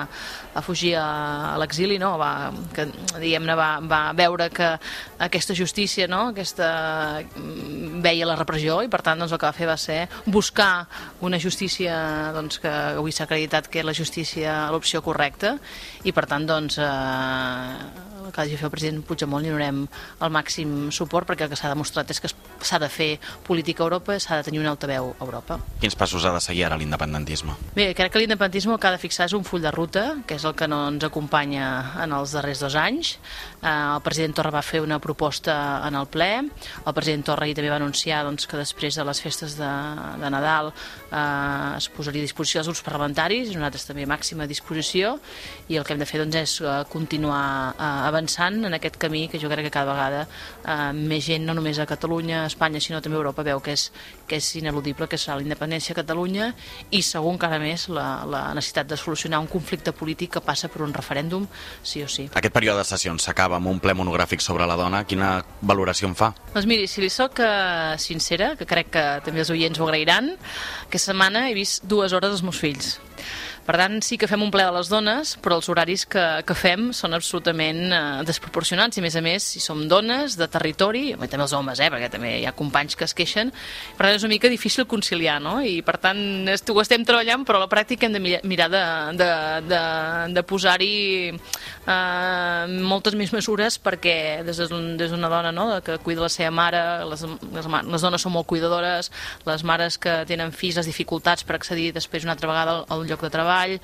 a 0.54 0.62
fugir 0.62 0.95
a, 0.99 1.54
a 1.54 1.58
l'exili, 1.62 1.97
no? 1.99 2.13
va, 2.21 2.51
que 2.75 2.81
diguem-ne 2.88 3.56
va, 3.58 3.70
va 3.84 4.02
veure 4.17 4.50
que 4.54 4.70
aquesta 5.22 5.56
justícia, 5.58 6.08
no? 6.12 6.28
aquesta, 6.32 6.70
mm, 7.24 8.02
veia 8.06 8.28
la 8.30 8.38
repressió 8.39 8.82
i 8.86 8.91
per 8.91 9.02
tant 9.06 9.22
doncs, 9.22 9.34
el 9.34 9.41
que 9.41 9.50
va 9.50 9.56
fer 9.58 9.70
va 9.70 9.78
ser 9.78 10.00
buscar 10.26 10.88
una 11.22 11.39
justícia 11.39 11.96
doncs, 12.36 12.62
que 12.63 12.72
avui 12.72 13.13
s'ha 13.15 13.28
acreditat 13.30 13.70
que 13.72 13.82
és 13.82 13.88
la 13.88 13.98
justícia 13.98 14.58
l'opció 14.72 15.04
correcta 15.06 15.58
i 16.04 16.13
per 16.15 16.26
tant 16.30 16.48
doncs, 16.50 16.80
eh, 16.82 18.11
el 18.25 18.31
que 18.31 18.41
hagi 18.41 18.57
fer 18.57 18.67
el 18.69 18.73
president 18.73 19.03
Puigdemont 19.05 19.43
li 19.43 19.51
donarem 19.51 19.84
el 20.21 20.34
màxim 20.34 20.91
suport 20.93 21.29
perquè 21.29 21.47
el 21.47 21.51
que 21.51 21.60
s'ha 21.60 21.71
demostrat 21.71 22.10
és 22.12 22.21
que 22.21 22.29
s'ha 22.31 22.79
de 22.81 22.89
fer 22.89 23.12
política 23.47 23.84
a 23.84 23.88
Europa, 23.88 24.17
s'ha 24.19 24.39
de 24.39 24.47
tenir 24.47 24.62
un 24.62 24.69
altaveu 24.71 25.12
a 25.17 25.23
Europa. 25.23 25.60
Quins 25.81 25.95
passos 25.97 26.25
ha 26.25 26.34
de 26.36 26.41
seguir 26.43 26.65
ara 26.67 26.77
l'independentisme? 26.77 27.55
Bé, 27.75 27.91
crec 27.97 28.13
que 28.13 28.21
l'independentisme 28.21 28.73
el 28.75 28.79
que 28.79 28.89
ha 28.89 28.95
de 28.95 29.01
fixar 29.01 29.27
és 29.29 29.36
un 29.38 29.45
full 29.47 29.63
de 29.63 29.71
ruta, 29.71 30.05
que 30.27 30.38
és 30.38 30.45
el 30.45 30.55
que 30.55 30.67
no 30.67 30.84
ens 30.89 31.03
acompanya 31.07 31.67
en 32.03 32.13
els 32.17 32.36
darrers 32.38 32.62
dos 32.63 32.75
anys. 32.79 33.15
Eh, 33.62 33.69
el 33.69 34.01
president 34.05 34.38
Torra 34.38 34.53
va 34.57 34.63
fer 34.65 34.81
una 34.81 34.99
proposta 34.99 35.81
en 35.88 35.97
el 35.97 36.07
ple, 36.12 36.31
el 36.86 36.93
president 36.93 37.25
Torra 37.31 37.45
ahir 37.45 37.55
també 37.57 37.71
va 37.71 37.79
anunciar 37.81 38.23
doncs, 38.25 38.47
que 38.47 38.60
després 38.60 38.97
de 38.97 39.05
les 39.07 39.21
festes 39.21 39.57
de, 39.60 39.71
de 40.21 40.31
Nadal 40.34 40.71
eh, 40.71 41.77
es 41.77 41.89
posaria 41.93 42.21
a 42.21 42.27
disposició 42.27 42.62
dels 42.62 42.71
grups 42.71 42.86
parlamentaris, 42.86 43.53
nosaltres 43.55 43.88
també 43.89 44.07
màxima 44.10 44.47
disposició, 44.49 45.17
i 45.69 45.79
el 45.79 45.86
que 45.86 45.95
hem 45.95 46.01
de 46.01 46.10
fer 46.10 46.21
doncs, 46.23 46.39
és 46.41 46.57
eh, 46.62 46.77
continuar 46.91 47.45
eh, 47.73 47.89
avançant 48.12 48.60
en 48.67 48.78
aquest 48.78 49.00
camí 49.02 49.26
que 49.32 49.39
jo 49.41 49.50
crec 49.52 49.67
que 49.67 49.74
cada 49.74 49.95
vegada 49.95 50.26
eh, 50.28 50.91
més 50.95 51.26
gent, 51.26 51.45
no 51.47 51.56
només 51.58 51.80
a 51.80 51.88
Catalunya, 51.89 52.43
a 52.43 52.52
Espanya, 52.52 52.82
sinó 52.84 53.02
també 53.02 53.17
a 53.17 53.21
Europa, 53.24 53.45
veu 53.47 53.62
que 53.63 53.76
és, 53.78 53.88
que 54.28 54.38
és 54.38 54.50
ineludible, 54.60 55.08
que 55.10 55.19
serà 55.19 55.39
la 55.39 55.45
independència 55.45 55.95
a 55.95 56.00
Catalunya 56.02 56.52
i 56.91 57.02
segur 57.06 57.34
encara 57.36 57.60
més 57.62 57.88
la, 57.89 58.24
la 58.28 58.43
necessitat 58.58 58.91
de 58.91 59.00
solucionar 59.00 59.41
un 59.41 59.50
conflicte 59.52 59.93
polític 59.95 60.36
que 60.38 60.43
passa 60.45 60.69
per 60.71 60.84
un 60.86 60.93
referèndum, 60.93 61.47
sí 61.84 62.04
o 62.04 62.10
sí. 62.12 62.28
Aquest 62.36 62.56
període 62.56 62.84
de 62.84 62.88
sessions 62.88 63.28
s'acaba 63.28 63.58
amb 63.60 63.71
un 63.71 63.82
ple 63.84 63.95
monogràfic 63.97 64.43
sobre 64.43 64.67
la 64.69 64.78
dona. 64.80 65.04
Quina 65.08 65.34
valoració 65.62 66.10
en 66.12 66.17
fa? 66.19 66.32
Doncs 66.54 66.67
miri, 66.69 66.88
si 66.91 67.04
li 67.04 67.10
sóc 67.12 67.39
uh, 67.43 67.95
sincera, 68.02 68.54
que 68.60 68.67
crec 68.69 68.91
que 68.95 69.06
també 69.26 69.43
els 69.45 69.54
oients 69.54 69.80
ho 69.80 69.88
agrairan, 69.88 70.34
aquesta 70.88 71.12
setmana 71.12 71.47
he 71.50 71.56
vist 71.58 71.86
dues 71.89 72.13
hores 72.13 72.32
dels 72.32 72.45
meus 72.45 72.60
fills. 72.62 72.97
Per 73.62 73.78
tant, 73.78 74.00
sí 74.02 74.17
que 74.17 74.28
fem 74.28 74.41
un 74.41 74.50
ple 74.54 74.63
de 74.65 74.74
les 74.74 74.89
dones, 74.89 75.36
però 75.43 75.60
els 75.60 75.69
horaris 75.69 76.08
que, 76.10 76.24
que 76.47 76.56
fem 76.58 76.89
són 76.97 77.13
absolutament 77.13 77.82
eh, 77.93 78.00
desproporcionats 78.26 78.97
i, 78.97 79.02
a 79.02 79.06
més 79.06 79.17
a 79.17 79.21
més, 79.21 79.45
si 79.54 79.62
som 79.62 79.84
dones 79.88 80.34
de 80.39 80.47
territori, 80.50 81.04
i 81.13 81.30
també 81.30 81.45
els 81.45 81.54
homes, 81.54 81.80
eh, 81.80 81.89
perquè 81.93 82.10
també 82.12 82.32
hi 82.39 82.47
ha 82.50 82.56
companys 82.58 82.97
que 82.97 83.06
es 83.06 83.13
queixen, 83.17 83.52
per 83.97 84.08
tant 84.08 84.17
és 84.17 84.26
una 84.26 84.34
mica 84.34 84.50
difícil 84.50 84.88
conciliar, 84.89 85.38
no? 85.45 85.60
I 85.62 85.80
per 85.86 86.00
tant 86.02 86.50
ho 86.50 86.82
estem 86.82 87.06
treballant, 87.06 87.45
però 87.45 87.60
a 87.62 87.65
la 87.65 87.69
pràctica 87.69 88.10
hem 88.10 88.17
de 88.17 88.39
mirar 88.50 88.69
de, 88.74 88.82
de, 89.21 89.30
de, 89.69 89.82
de 90.34 90.45
posar-hi 90.50 90.97
eh, 91.30 92.65
moltes 92.82 93.15
més 93.19 93.32
mesures 93.36 93.78
perquè 93.82 94.17
des 94.47 94.63
d'una 94.71 95.30
dona 95.30 95.54
no, 95.54 95.67
que 95.86 96.00
cuida 96.02 96.26
la 96.26 96.32
seva 96.34 96.50
mare, 96.56 96.82
les, 97.13 97.28
les, 97.54 97.69
les 97.69 98.10
dones 98.10 98.26
són 98.26 98.34
molt 98.34 98.50
cuidadores, 98.50 99.13
les 99.45 99.63
mares 99.67 100.02
que 100.02 100.21
tenen 100.26 100.52
fills, 100.52 100.82
les 100.82 100.89
dificultats 100.89 101.45
per 101.45 101.60
accedir 101.60 101.91
després 101.93 102.26
una 102.26 102.34
altra 102.34 102.50
vegada 102.50 102.80
al, 102.80 102.86
al 102.89 103.08
lloc 103.08 103.21
de 103.21 103.34
treball, 103.34 103.51
treball. 103.52 103.80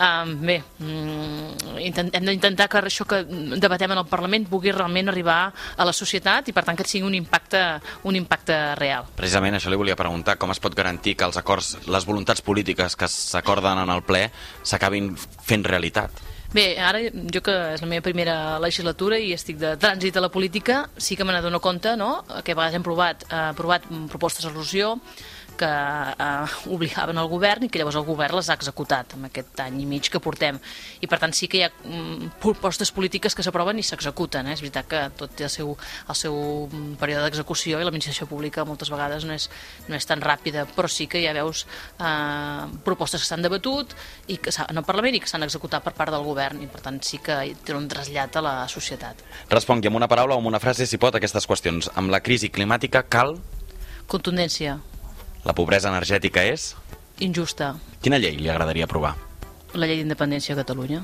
Um, 0.00 0.46
bé, 0.46 0.62
um, 0.80 1.78
intent, 1.78 2.10
hem 2.14 2.24
d'intentar 2.24 2.68
que 2.68 2.80
això 2.80 3.04
que 3.04 3.22
debatem 3.60 3.92
en 3.92 4.00
el 4.00 4.08
Parlament 4.08 4.46
pugui 4.48 4.72
realment 4.72 5.12
arribar 5.12 5.52
a 5.76 5.84
la 5.84 5.92
societat 5.92 6.48
i 6.48 6.56
per 6.56 6.64
tant 6.64 6.78
que 6.78 6.88
sigui 6.88 7.06
un 7.06 7.14
impacte, 7.14 7.80
un 8.04 8.16
impacte 8.16 8.56
real. 8.80 9.10
Precisament 9.16 9.58
això 9.58 9.70
li 9.70 9.80
volia 9.80 9.98
preguntar, 9.98 10.38
com 10.38 10.50
es 10.50 10.60
pot 10.60 10.74
garantir 10.74 11.16
que 11.16 11.28
els 11.28 11.36
acords, 11.36 11.76
les 11.86 12.06
voluntats 12.06 12.40
polítiques 12.40 12.96
que 12.96 13.08
s'acorden 13.08 13.84
en 13.84 13.92
el 13.92 14.02
ple 14.02 14.28
s'acabin 14.64 15.14
fent 15.16 15.64
realitat? 15.64 16.10
Bé, 16.50 16.80
ara 16.82 16.98
jo 17.30 17.40
que 17.46 17.52
és 17.76 17.82
la 17.82 17.86
meva 17.86 18.02
primera 18.02 18.58
legislatura 18.58 19.20
i 19.22 19.30
estic 19.36 19.60
de 19.60 19.76
trànsit 19.78 20.16
a 20.18 20.22
la 20.24 20.32
política, 20.34 20.80
sí 20.98 21.14
que 21.14 21.22
me 21.22 21.30
n'adono 21.30 21.60
compte 21.62 21.92
no? 21.96 22.24
que 22.42 22.56
a 22.56 22.58
vegades 22.58 22.74
hem 22.74 22.82
provat, 22.82 23.22
eh, 23.30 23.52
provat 23.54 23.86
propostes 24.10 24.42
de 24.42 24.48
resolució 24.48 24.96
que 25.60 25.68
eh, 25.68 26.72
obligaven 26.72 27.20
el 27.20 27.28
govern 27.28 27.66
i 27.66 27.70
que 27.70 27.80
llavors 27.80 27.98
el 28.00 28.06
govern 28.06 28.38
les 28.38 28.48
ha 28.50 28.56
executat 28.56 29.16
en 29.18 29.28
aquest 29.28 29.60
any 29.66 29.80
i 29.82 29.86
mig 29.88 30.08
que 30.12 30.22
portem. 30.22 30.58
I 31.00 31.08
per 31.10 31.20
tant 31.22 31.34
sí 31.36 31.48
que 31.50 31.60
hi 31.60 31.64
ha 31.66 31.70
mm, 31.70 32.40
propostes 32.42 32.92
polítiques 32.96 33.36
que 33.36 33.44
s'aproven 33.44 33.80
i 33.80 33.84
s'executen. 33.86 34.48
Eh? 34.48 34.56
És 34.56 34.64
veritat 34.64 34.88
que 34.90 35.02
tot 35.20 35.34
té 35.36 35.46
el 35.46 35.52
seu, 35.52 35.74
el 36.08 36.18
seu 36.18 36.36
període 37.00 37.26
d'execució 37.26 37.80
i 37.80 37.86
l'administració 37.86 38.28
pública 38.30 38.64
moltes 38.68 38.92
vegades 38.92 39.26
no 39.28 39.36
és, 39.36 39.50
no 39.88 39.98
és 39.98 40.08
tan 40.08 40.24
ràpida, 40.24 40.66
però 40.76 40.88
sí 40.88 41.08
que 41.10 41.22
ja 41.24 41.34
veus 41.36 41.66
eh, 41.98 42.66
propostes 42.86 43.22
que 43.22 43.28
s'han 43.28 43.44
debatut 43.44 43.94
i 44.28 44.40
que 44.40 44.54
en 44.66 44.80
el 44.80 44.86
Parlament 44.86 45.16
i 45.16 45.22
que 45.22 45.30
s'han 45.30 45.44
executat 45.46 45.84
per 45.84 45.94
part 45.96 46.14
del 46.14 46.24
govern 46.26 46.62
i 46.64 46.70
per 46.70 46.82
tant 46.84 47.00
sí 47.04 47.20
que 47.24 47.38
té 47.64 47.76
un 47.76 47.88
trasllat 47.90 48.40
a 48.40 48.44
la 48.44 48.54
societat. 48.68 49.24
Respongui 49.52 49.90
amb 49.90 50.00
una 50.00 50.08
paraula 50.10 50.36
o 50.36 50.42
amb 50.42 50.50
una 50.50 50.62
frase, 50.62 50.86
si 50.86 50.98
pot, 51.00 51.16
aquestes 51.16 51.48
qüestions. 51.48 51.92
Amb 52.00 52.12
la 52.12 52.22
crisi 52.24 52.52
climàtica 52.52 53.04
cal... 53.08 53.36
Contundència. 54.10 54.80
La 55.44 55.54
pobresa 55.56 55.88
energètica 55.88 56.44
és? 56.44 56.74
injusta. 57.20 57.74
Quina 58.02 58.18
llei 58.18 58.38
li 58.40 58.48
agradaria 58.48 58.86
aprovar? 58.88 59.14
La 59.74 59.86
llei 59.86 60.00
d'independència 60.00 60.56
a 60.56 60.58
Catalunya. 60.58 61.02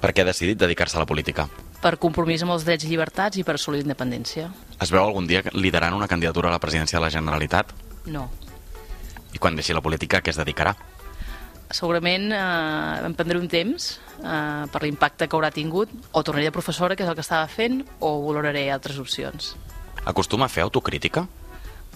Per 0.00 0.12
què 0.12 0.24
ha 0.24 0.28
decidit 0.28 0.58
dedicar-se 0.60 0.98
a 0.98 1.04
la 1.04 1.08
política? 1.08 1.46
Per 1.84 1.96
compromís 2.00 2.42
amb 2.44 2.54
els 2.54 2.64
drets 2.64 2.84
i 2.84 2.90
llibertats 2.90 3.38
i 3.40 3.44
per 3.44 3.56
assolir 3.58 3.82
independència. 3.84 4.48
Es 4.80 4.90
veu 4.92 5.02
algun 5.02 5.28
dia 5.28 5.44
liderant 5.52 5.96
una 5.96 6.08
candidatura 6.08 6.48
a 6.48 6.56
la 6.56 6.60
presidència 6.60 6.98
de 6.98 7.04
la 7.04 7.12
Generalitat? 7.12 7.72
No. 8.08 8.26
I 9.32 9.40
quan 9.40 9.56
deixi 9.56 9.76
la 9.76 9.84
política, 9.84 10.20
què 10.24 10.32
es 10.32 10.40
dedicarà? 10.40 10.74
Segurament 11.74 12.30
eh, 12.32 13.06
em 13.06 13.14
prendré 13.16 13.38
un 13.40 13.48
temps 13.48 13.94
eh, 14.20 14.64
per 14.72 14.82
l'impacte 14.84 15.28
que 15.28 15.36
haurà 15.36 15.50
tingut, 15.52 15.92
o 16.12 16.22
tornaré 16.22 16.48
a 16.48 16.54
professora, 16.54 16.96
que 16.96 17.04
és 17.04 17.10
el 17.10 17.16
que 17.16 17.24
estava 17.24 17.48
fent, 17.48 17.82
o 18.00 18.16
valoraré 18.26 18.68
altres 18.72 19.00
opcions. 19.00 19.54
Acostuma 20.04 20.46
a 20.46 20.52
fer 20.52 20.64
autocrítica? 20.64 21.26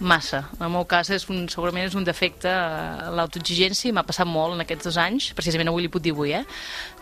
Massa. 0.00 0.44
En 0.58 0.66
el 0.68 0.72
meu 0.72 0.84
cas 0.86 1.08
és 1.10 1.24
un, 1.32 1.46
segurament 1.50 1.88
és 1.88 1.94
un 1.98 2.04
defecte 2.06 2.50
eh, 2.50 3.08
l'autoexigència 3.16 3.88
i 3.90 3.94
m'ha 3.94 4.04
passat 4.06 4.28
molt 4.30 4.54
en 4.54 4.62
aquests 4.62 4.86
dos 4.86 4.98
anys, 5.02 5.30
precisament 5.34 5.70
avui 5.72 5.82
li 5.84 5.90
puc 5.90 6.04
dir 6.04 6.12
avui, 6.14 6.34
eh? 6.38 6.44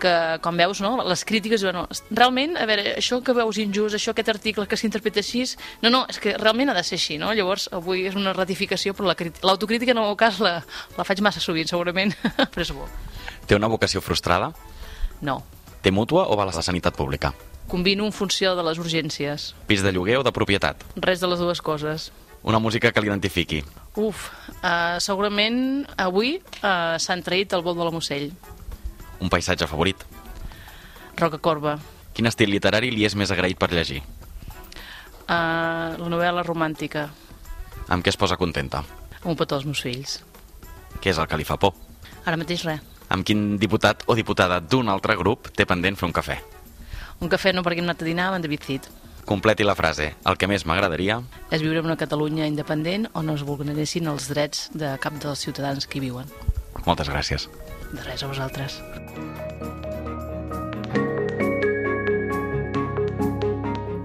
que 0.01 0.13
com 0.45 0.57
veus, 0.57 0.81
no, 0.85 0.95
les 1.05 1.25
crítiques, 1.29 1.65
bueno, 1.67 1.85
realment, 2.11 2.57
a 2.57 2.65
veure, 2.69 2.95
això 2.97 3.21
que 3.25 3.35
veus 3.37 3.61
injust, 3.61 3.99
això 3.99 4.15
aquest 4.15 4.33
article 4.33 4.67
que 4.71 4.79
s'interpreta 4.81 5.21
així, 5.21 5.45
no, 5.83 5.93
no, 5.93 6.05
és 6.09 6.21
que 6.23 6.37
realment 6.41 6.73
ha 6.73 6.77
de 6.79 6.85
ser 6.87 6.97
així, 7.01 7.19
no? 7.21 7.35
Llavors, 7.37 7.69
avui 7.77 8.07
és 8.09 8.17
una 8.17 8.33
ratificació, 8.37 8.97
però 8.97 9.13
l'autocrítica 9.13 9.93
la, 9.93 9.99
en 9.99 10.05
el 10.05 10.09
meu 10.11 10.17
cas 10.21 10.41
la, 10.41 10.57
la 10.97 11.09
faig 11.09 11.21
massa 11.25 11.43
sovint, 11.45 11.69
segurament, 11.69 12.17
però 12.53 12.65
és 12.65 12.73
bo. 12.73 12.89
Té 13.47 13.59
una 13.59 13.71
vocació 13.71 14.01
frustrada? 14.01 14.51
No. 15.21 15.43
Té 15.85 15.93
mútua 15.93 16.27
o 16.33 16.37
va 16.39 16.49
a 16.49 16.51
la 16.51 16.65
sanitat 16.65 16.97
pública? 16.97 17.35
Combino 17.69 18.07
en 18.07 18.13
funció 18.15 18.55
de 18.57 18.63
les 18.63 18.79
urgències. 18.79 19.53
Pis 19.67 19.83
de 19.83 19.93
lloguer 19.93 20.21
o 20.21 20.25
de 20.27 20.33
propietat? 20.33 20.83
Res 21.03 21.21
de 21.21 21.31
les 21.31 21.43
dues 21.43 21.61
coses. 21.63 22.11
Una 22.47 22.61
música 22.63 22.93
que 22.95 23.03
l'identifiqui. 23.03 23.65
Uf, 23.99 24.29
uh, 24.63 25.01
segurament 25.03 25.83
avui 25.99 26.37
uh, 26.39 26.95
s'han 27.03 27.25
traït 27.27 27.51
el 27.57 27.65
vol 27.67 27.75
de 27.75 27.87
la 27.89 27.91
Mossell. 27.91 28.29
Un 29.19 29.33
paisatge 29.33 29.67
favorit? 29.67 30.05
Roca 31.19 31.41
Corba. 31.43 31.75
Quin 32.15 32.31
estil 32.31 32.53
literari 32.55 32.93
li 32.95 33.03
és 33.09 33.17
més 33.19 33.33
agraït 33.35 33.59
per 33.59 33.73
llegir? 33.73 33.99
Uh, 35.27 35.99
la 35.99 36.11
novel·la 36.13 36.45
romàntica. 36.47 37.09
Amb 37.91 38.07
què 38.07 38.15
es 38.15 38.21
posa 38.21 38.39
contenta? 38.39 38.85
Amb 39.25 39.33
un 39.35 39.41
petó 39.41 39.59
als 39.59 39.67
meus 39.67 39.83
fills. 39.83 40.21
Què 41.03 41.11
és 41.11 41.19
el 41.19 41.27
que 41.27 41.41
li 41.41 41.49
fa 41.49 41.59
por? 41.59 41.75
Ara 42.25 42.39
mateix 42.39 42.63
res. 42.69 42.85
Amb 43.11 43.27
quin 43.27 43.57
diputat 43.59 44.07
o 44.07 44.15
diputada 44.19 44.61
d'un 44.63 44.87
altre 44.91 45.19
grup 45.19 45.51
té 45.55 45.67
pendent 45.67 45.99
fer 45.99 46.07
un 46.07 46.15
cafè? 46.15 46.39
Un 47.23 47.31
cafè 47.33 47.51
no 47.55 47.67
perquè 47.67 47.83
hem 47.83 47.91
anat 47.91 48.07
a 48.07 48.07
dinar 48.07 48.31
amb 48.31 48.39
en 48.39 48.47
David 48.47 48.71
Cid. 48.71 48.89
Completi 49.27 49.65
la 49.67 49.75
frase. 49.75 50.13
El 50.25 50.37
que 50.39 50.47
més 50.47 50.63
m'agradaria... 50.71 51.19
És 51.51 51.59
viure 51.59 51.81
en 51.83 51.89
una 51.89 51.99
Catalunya 51.99 52.47
independent 52.47 53.09
on 53.13 53.27
no 53.27 53.35
es 53.35 53.43
vulneressin 53.43 54.07
els 54.07 54.29
drets 54.31 54.69
de 54.71 54.93
cap 55.03 55.17
dels 55.19 55.43
ciutadans 55.43 55.91
que 55.91 55.99
hi 55.99 56.05
viuen. 56.07 56.31
Moltes 56.87 57.11
gràcies. 57.11 57.49
De 57.91 58.05
res 58.07 58.23
a 58.23 58.31
vosaltres. 58.31 58.79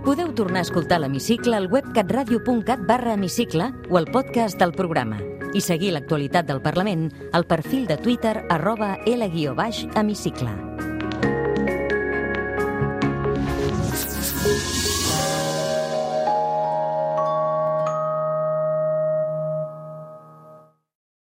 Podeu 0.01 0.34
tornar 0.34 0.65
a 0.65 0.65
escoltar 0.65 0.97
l'Hemicicle 1.03 1.53
al 1.55 1.69
web 1.69 1.93
catradio.cat 1.93 2.81
barra 2.89 3.13
hemicicle 3.13 3.69
o 3.91 4.01
al 4.01 4.10
podcast 4.10 4.57
del 4.57 4.73
programa 4.73 5.21
i 5.53 5.62
seguir 5.62 5.93
l'actualitat 5.93 6.49
del 6.49 6.65
Parlament 6.65 7.12
al 7.31 7.45
perfil 7.45 7.86
de 7.86 8.01
Twitter 8.01 8.39
arroba 8.49 8.95
L-hemicicle. 9.05 10.70